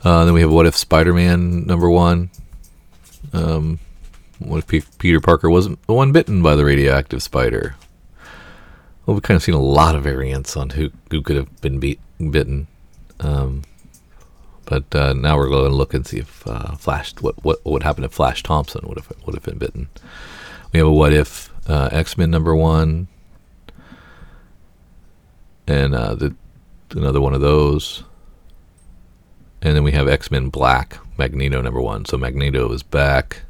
Uh, 0.04 0.26
then 0.26 0.34
we 0.34 0.42
have 0.42 0.52
What 0.52 0.66
If 0.66 0.76
Spider 0.76 1.14
Man 1.14 1.66
number 1.66 1.90
one. 1.90 2.32
Um, 3.34 3.80
what 4.40 4.64
if 4.72 4.98
Peter 4.98 5.20
Parker 5.20 5.50
wasn't 5.50 5.86
the 5.86 5.94
one 5.94 6.12
bitten 6.12 6.42
by 6.42 6.56
the 6.56 6.66
radioactive 6.66 7.22
spider? 7.22 7.76
Well, 9.06 9.16
we've 9.16 9.24
kind 9.24 9.36
of 9.36 9.44
seen 9.44 9.56
a 9.56 9.62
lot 9.62 9.96
of 9.96 10.04
variants 10.04 10.56
on 10.56 10.72
who 10.72 10.92
who 11.12 11.22
could 11.22 11.36
have 11.36 11.62
been 11.62 11.80
beat, 11.80 12.00
bitten. 12.20 12.68
Um, 13.20 13.64
but 14.66 14.94
uh, 14.96 15.14
now 15.14 15.36
we're 15.36 15.50
going 15.50 15.72
to 15.72 15.76
look 15.76 15.94
and 15.94 16.06
see 16.06 16.20
if 16.20 16.48
uh, 16.48 16.76
Flash 16.76 17.14
what, 17.20 17.44
what 17.44 17.66
would 17.66 17.84
happen 17.84 18.04
if 18.04 18.12
Flash 18.12 18.44
Thompson 18.44 18.88
would 18.88 18.98
have 18.98 19.12
would 19.26 19.36
have 19.36 19.44
been 19.44 19.58
bitten. 19.58 19.90
We 20.72 20.80
have 20.80 20.88
a 20.88 20.92
what 20.92 21.12
if 21.12 21.52
uh, 21.68 21.90
X 21.92 22.18
Men 22.18 22.32
number 22.32 22.56
one, 22.56 23.08
and 25.68 25.94
uh, 25.94 26.16
the, 26.16 26.36
another 26.92 27.20
one 27.20 27.34
of 27.34 27.42
those, 27.42 28.04
and 29.62 29.76
then 29.76 29.84
we 29.84 29.92
have 29.92 30.08
X 30.08 30.32
Men 30.32 30.50
Black 30.50 30.98
Magneto 31.18 31.62
number 31.62 31.82
one. 31.82 32.06
So 32.06 32.18
Magneto 32.18 32.72
is 32.72 32.84
back 32.84 33.42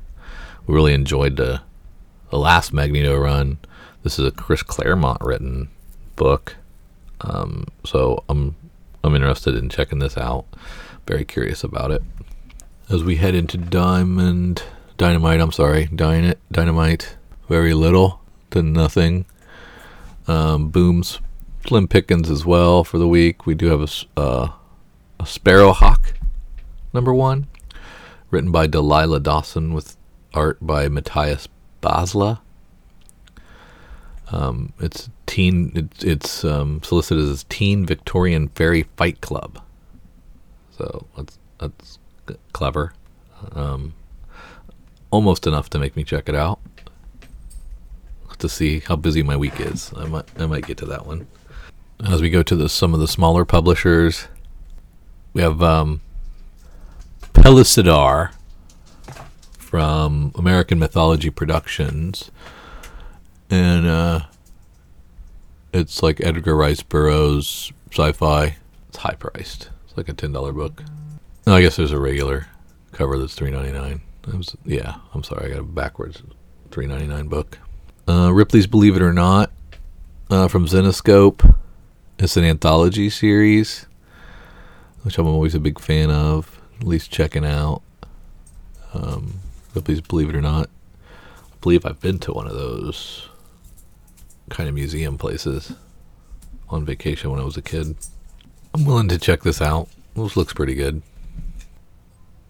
we 0.69 0.75
really 0.75 0.93
enjoyed 0.93 1.35
the 1.35 1.61
the 2.29 2.37
last 2.37 2.71
Magneto 2.71 3.17
run. 3.17 3.57
This 4.03 4.19
is 4.19 4.25
a 4.27 4.31
Chris 4.31 4.61
Claremont 4.61 5.19
written 5.19 5.69
book, 6.15 6.57
um, 7.21 7.65
so 7.83 8.23
I'm 8.29 8.55
I'm 9.03 9.15
interested 9.15 9.55
in 9.55 9.69
checking 9.69 9.97
this 9.97 10.15
out. 10.15 10.45
Very 11.07 11.25
curious 11.25 11.63
about 11.63 11.89
it. 11.89 12.03
As 12.87 13.03
we 13.03 13.15
head 13.15 13.33
into 13.33 13.57
Diamond 13.57 14.61
Dynamite, 14.95 15.41
I'm 15.41 15.51
sorry, 15.51 15.87
Dynamite, 15.87 16.37
Dynamite, 16.51 17.15
very 17.47 17.73
little 17.73 18.21
to 18.51 18.61
nothing. 18.61 19.25
Um, 20.27 20.69
Booms, 20.69 21.17
Slim 21.65 21.87
Pickens 21.87 22.29
as 22.29 22.45
well 22.45 22.83
for 22.83 22.99
the 22.99 23.07
week. 23.07 23.47
We 23.47 23.55
do 23.55 23.67
have 23.67 23.81
a, 23.81 24.19
uh, 24.19 24.51
a 25.19 25.23
Sparrowhawk 25.23 26.13
number 26.93 27.11
one, 27.11 27.47
written 28.29 28.51
by 28.51 28.67
Delilah 28.67 29.21
Dawson 29.21 29.73
with 29.73 29.95
art 30.33 30.57
by 30.61 30.87
Matias 30.87 31.47
Basla. 31.81 32.39
Um, 34.31 34.73
it's 34.79 35.09
teen. 35.25 35.89
It's, 36.01 36.43
um, 36.43 36.81
solicited 36.83 37.27
as 37.27 37.45
Teen 37.49 37.85
Victorian 37.85 38.49
Fairy 38.49 38.83
Fight 38.95 39.21
Club. 39.21 39.61
So 40.77 41.07
that's 41.17 41.39
that's 41.57 41.99
clever. 42.53 42.93
Um, 43.53 43.93
almost 45.11 45.47
enough 45.47 45.69
to 45.71 45.79
make 45.79 45.95
me 45.95 46.03
check 46.03 46.29
it 46.29 46.35
out. 46.35 46.59
To 48.37 48.47
see 48.47 48.79
how 48.79 48.95
busy 48.95 49.21
my 49.21 49.35
week 49.35 49.59
is, 49.59 49.91
I 49.97 50.05
might 50.05 50.25
I 50.37 50.45
might 50.45 50.65
get 50.65 50.77
to 50.77 50.85
that 50.85 51.05
one. 51.05 51.27
As 52.07 52.21
we 52.21 52.29
go 52.29 52.41
to 52.43 52.55
the 52.55 52.69
some 52.69 52.93
of 52.93 53.01
the 53.01 53.07
smaller 53.07 53.43
publishers, 53.43 54.29
we 55.33 55.41
have 55.41 55.61
um, 55.61 55.99
from 59.69 60.31
American 60.33 60.79
Mythology 60.79 61.29
Productions, 61.29 62.31
and 63.51 63.85
uh, 63.85 64.21
it's 65.71 66.01
like 66.01 66.19
Edgar 66.25 66.55
Rice 66.55 66.81
Burroughs 66.81 67.71
sci-fi. 67.91 68.55
It's 68.87 68.97
high 68.97 69.13
priced. 69.13 69.69
It's 69.85 69.95
like 69.95 70.09
a 70.09 70.13
ten 70.13 70.31
dollar 70.31 70.53
book. 70.53 70.83
No, 71.45 71.53
I 71.53 71.61
guess 71.61 71.75
there's 71.75 71.91
a 71.91 71.99
regular 71.99 72.47
cover 72.93 73.19
that's 73.19 73.35
three 73.35 73.51
ninety 73.51 73.71
nine. 73.71 74.01
Yeah, 74.65 74.95
I'm 75.13 75.23
sorry, 75.23 75.45
I 75.45 75.49
got 75.49 75.59
a 75.59 75.63
backwards. 75.63 76.23
Three 76.71 76.87
ninety 76.87 77.05
nine 77.05 77.27
book. 77.27 77.59
Uh, 78.07 78.31
Ripley's 78.33 78.65
Believe 78.65 78.95
It 78.95 79.03
or 79.03 79.13
Not 79.13 79.51
uh, 80.31 80.47
from 80.47 80.65
Zenescope. 80.65 81.55
It's 82.17 82.37
an 82.37 82.43
anthology 82.43 83.11
series, 83.11 83.85
which 85.03 85.19
I'm 85.19 85.27
always 85.27 85.53
a 85.53 85.59
big 85.59 85.79
fan 85.79 86.09
of. 86.09 86.59
At 86.81 86.87
least 86.87 87.11
checking 87.11 87.45
out. 87.45 87.83
Um, 88.95 89.41
Ripley's 89.79 90.01
Believe 90.01 90.29
It 90.29 90.35
or 90.35 90.41
Not. 90.41 90.69
I 91.05 91.55
believe 91.61 91.85
I've 91.85 92.01
been 92.01 92.19
to 92.19 92.33
one 92.33 92.47
of 92.47 92.53
those 92.53 93.29
kind 94.49 94.67
of 94.67 94.75
museum 94.75 95.17
places 95.17 95.71
on 96.67 96.83
vacation 96.83 97.31
when 97.31 97.39
I 97.39 97.45
was 97.45 97.55
a 97.55 97.61
kid. 97.61 97.95
I'm 98.73 98.83
willing 98.83 99.07
to 99.07 99.17
check 99.17 99.41
this 99.41 99.61
out. 99.61 99.87
This 100.17 100.35
looks 100.35 100.51
pretty 100.51 100.75
good. 100.75 101.01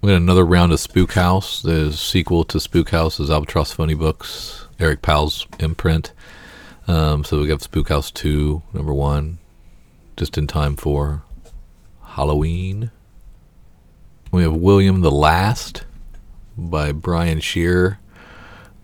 we 0.02 0.12
had 0.12 0.20
another 0.20 0.44
round 0.44 0.72
of 0.72 0.80
Spook 0.80 1.14
House. 1.14 1.62
The 1.62 1.94
sequel 1.94 2.44
to 2.46 2.60
Spook 2.60 2.90
House 2.90 3.20
is 3.20 3.30
Albatross 3.30 3.72
Funny 3.74 3.94
Books, 3.94 4.66
Eric 4.80 5.04
Powell's 5.04 5.46
imprint. 5.60 6.12
Um, 6.88 7.24
so 7.24 7.40
we 7.40 7.46
got 7.46 7.62
Spook 7.62 7.90
House 7.90 8.10
2, 8.10 8.64
number 8.74 8.94
one, 8.94 9.38
just 10.18 10.36
in 10.36 10.48
time 10.48 10.76
for 10.76 11.22
Halloween. 12.04 12.90
We 14.32 14.42
have 14.42 14.56
William 14.56 15.02
the 15.02 15.12
Last 15.12 15.86
by 16.68 16.92
Brian 16.92 17.40
Shearer 17.40 18.00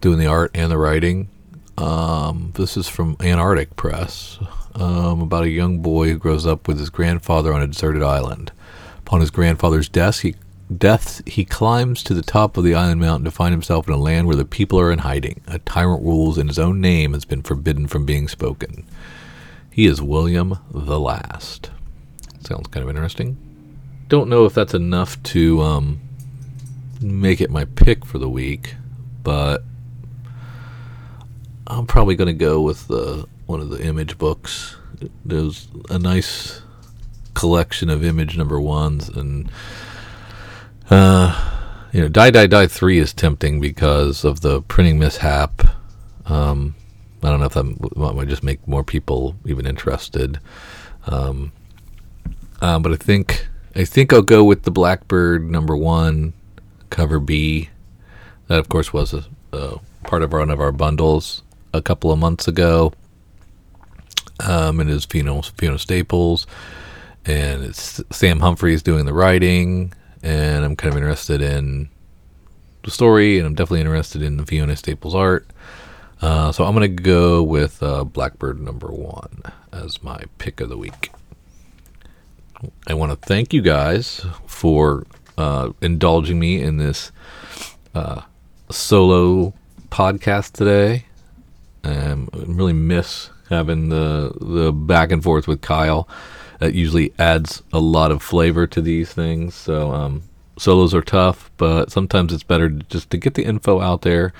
doing 0.01 0.19
the 0.19 0.27
art 0.27 0.51
and 0.53 0.71
the 0.71 0.77
writing. 0.77 1.29
Um, 1.77 2.53
this 2.55 2.77
is 2.77 2.87
from 2.87 3.17
Antarctic 3.19 3.75
Press 3.75 4.39
um, 4.75 5.21
about 5.21 5.43
a 5.43 5.49
young 5.49 5.79
boy 5.79 6.09
who 6.09 6.17
grows 6.17 6.45
up 6.45 6.67
with 6.67 6.79
his 6.79 6.89
grandfather 6.89 7.53
on 7.53 7.61
a 7.61 7.67
deserted 7.67 8.03
island. 8.03 8.51
Upon 8.99 9.21
his 9.21 9.31
grandfather's 9.31 9.89
death, 9.89 10.21
he 10.21 10.35
death, 10.75 11.21
he 11.27 11.45
climbs 11.45 12.01
to 12.03 12.13
the 12.13 12.21
top 12.21 12.57
of 12.57 12.63
the 12.63 12.75
island 12.75 13.01
mountain 13.01 13.25
to 13.25 13.31
find 13.31 13.51
himself 13.51 13.87
in 13.87 13.93
a 13.93 13.97
land 13.97 14.27
where 14.27 14.35
the 14.35 14.45
people 14.45 14.79
are 14.79 14.91
in 14.91 14.99
hiding. 14.99 15.41
A 15.47 15.59
tyrant 15.59 16.03
rules, 16.03 16.37
and 16.37 16.49
his 16.49 16.59
own 16.59 16.81
name 16.81 17.13
has 17.13 17.25
been 17.25 17.43
forbidden 17.43 17.87
from 17.87 18.05
being 18.05 18.27
spoken. 18.27 18.85
He 19.71 19.85
is 19.85 20.01
William 20.01 20.57
the 20.71 20.99
Last. 20.99 21.69
Sounds 22.39 22.67
kind 22.67 22.83
of 22.83 22.89
interesting. 22.89 23.37
Don't 24.07 24.29
know 24.29 24.45
if 24.45 24.53
that's 24.53 24.73
enough 24.73 25.21
to 25.23 25.61
um, 25.61 25.99
make 27.01 27.41
it 27.41 27.49
my 27.49 27.65
pick 27.65 28.05
for 28.05 28.17
the 28.17 28.29
week, 28.29 28.75
but 29.23 29.63
I'm 31.67 31.87
probably 31.87 32.15
going 32.15 32.27
to 32.27 32.33
go 32.33 32.61
with 32.61 32.87
the 32.87 33.27
one 33.45 33.59
of 33.59 33.69
the 33.69 33.83
image 33.83 34.17
books. 34.17 34.77
There's 35.23 35.67
a 35.89 35.99
nice 35.99 36.61
collection 37.33 37.89
of 37.89 38.03
image 38.03 38.37
number 38.37 38.59
ones, 38.59 39.09
and 39.09 39.49
uh, 40.89 41.89
you 41.91 42.01
know, 42.01 42.07
Die 42.07 42.31
Die 42.31 42.47
Die 42.47 42.67
Three 42.67 42.99
is 42.99 43.13
tempting 43.13 43.59
because 43.59 44.23
of 44.23 44.41
the 44.41 44.61
printing 44.61 44.99
mishap. 44.99 45.61
Um, 46.25 46.75
I 47.23 47.29
don't 47.29 47.39
know 47.39 47.45
if 47.47 47.53
that 47.53 48.15
might 48.15 48.27
just 48.27 48.43
make 48.43 48.67
more 48.67 48.83
people 48.83 49.35
even 49.45 49.65
interested. 49.65 50.39
Um, 51.07 51.51
uh, 52.61 52.79
but 52.79 52.91
I 52.91 52.95
think 52.95 53.47
I 53.75 53.83
think 53.83 54.13
I'll 54.13 54.21
go 54.21 54.43
with 54.43 54.63
the 54.63 54.71
Blackbird 54.71 55.49
number 55.49 55.75
one 55.75 56.33
cover 56.89 57.19
B. 57.19 57.69
That 58.47 58.59
of 58.59 58.69
course 58.69 58.93
was 58.93 59.13
a, 59.13 59.25
a 59.51 59.79
part 60.03 60.21
of 60.21 60.31
one 60.31 60.49
of 60.49 60.59
our 60.59 60.71
bundles 60.71 61.43
a 61.73 61.81
couple 61.81 62.11
of 62.11 62.19
months 62.19 62.47
ago. 62.47 62.93
Um, 64.39 64.79
and 64.79 64.89
it's 64.89 65.05
Fiona, 65.05 65.41
Fiona 65.43 65.79
Staples, 65.79 66.45
and 67.25 67.63
it's 67.63 68.01
Sam 68.11 68.41
Humphries 68.41 68.83
doing 68.83 69.05
the 69.05 69.13
writing, 69.13 69.93
and 70.21 70.65
I'm 70.65 70.75
kind 70.75 70.93
of 70.93 70.97
interested 70.97 71.41
in 71.41 71.89
the 72.83 72.91
story, 72.91 73.37
and 73.37 73.47
I'm 73.47 73.55
definitely 73.55 73.81
interested 73.81 74.21
in 74.21 74.37
the 74.37 74.45
Fiona 74.45 74.75
Staples 74.75 75.15
art. 75.15 75.47
Uh, 76.21 76.51
so 76.51 76.65
I'm 76.65 76.73
gonna 76.73 76.87
go 76.87 77.43
with 77.43 77.81
uh, 77.81 78.03
Blackbird 78.03 78.59
number 78.59 78.87
one 78.87 79.41
as 79.71 80.03
my 80.03 80.23
pick 80.37 80.59
of 80.59 80.69
the 80.69 80.77
week. 80.77 81.11
I 82.87 82.93
want 82.93 83.11
to 83.11 83.27
thank 83.27 83.53
you 83.53 83.61
guys 83.61 84.25
for 84.47 85.05
uh, 85.37 85.71
indulging 85.81 86.39
me 86.39 86.61
in 86.61 86.77
this 86.77 87.11
uh, 87.93 88.21
solo 88.69 89.53
podcast 89.89 90.53
today. 90.53 91.05
Um, 91.83 92.29
I 92.33 92.37
really 92.47 92.73
miss 92.73 93.29
having 93.49 93.89
the 93.89 94.33
the 94.41 94.71
back 94.71 95.11
and 95.11 95.23
forth 95.23 95.47
with 95.47 95.61
Kyle. 95.61 96.07
That 96.59 96.73
usually 96.73 97.13
adds 97.19 97.61
a 97.73 97.79
lot 97.79 98.11
of 98.11 98.23
flavor 98.23 98.65
to 98.67 98.81
these 98.81 99.13
things. 99.13 99.53
So 99.53 99.91
um, 99.91 100.23
solos 100.57 100.93
are 100.93 101.01
tough, 101.01 101.51
but 101.57 101.91
sometimes 101.91 102.33
it's 102.33 102.43
better 102.43 102.69
just 102.69 103.09
to 103.11 103.17
get 103.17 103.33
the 103.33 103.43
info 103.43 103.81
out 103.81 104.01
there 104.01 104.33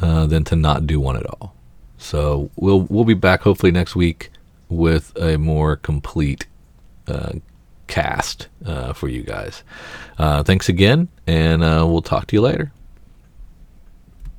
uh, 0.00 0.26
than 0.26 0.44
to 0.44 0.56
not 0.56 0.86
do 0.86 0.98
one 0.98 1.16
at 1.16 1.26
all. 1.26 1.54
So 1.98 2.50
we'll 2.56 2.80
we'll 2.82 3.04
be 3.04 3.14
back 3.14 3.42
hopefully 3.42 3.72
next 3.72 3.94
week 3.94 4.30
with 4.68 5.12
a 5.20 5.36
more 5.36 5.76
complete 5.76 6.46
uh, 7.06 7.34
cast 7.92 8.48
uh, 8.64 8.94
for 8.94 9.06
you 9.06 9.22
guys. 9.22 9.62
Uh, 10.18 10.42
thanks 10.42 10.70
again, 10.70 11.08
and 11.26 11.62
uh, 11.62 11.84
we'll 11.86 12.00
talk 12.00 12.26
to 12.26 12.34
you 12.34 12.40
later. 12.40 12.72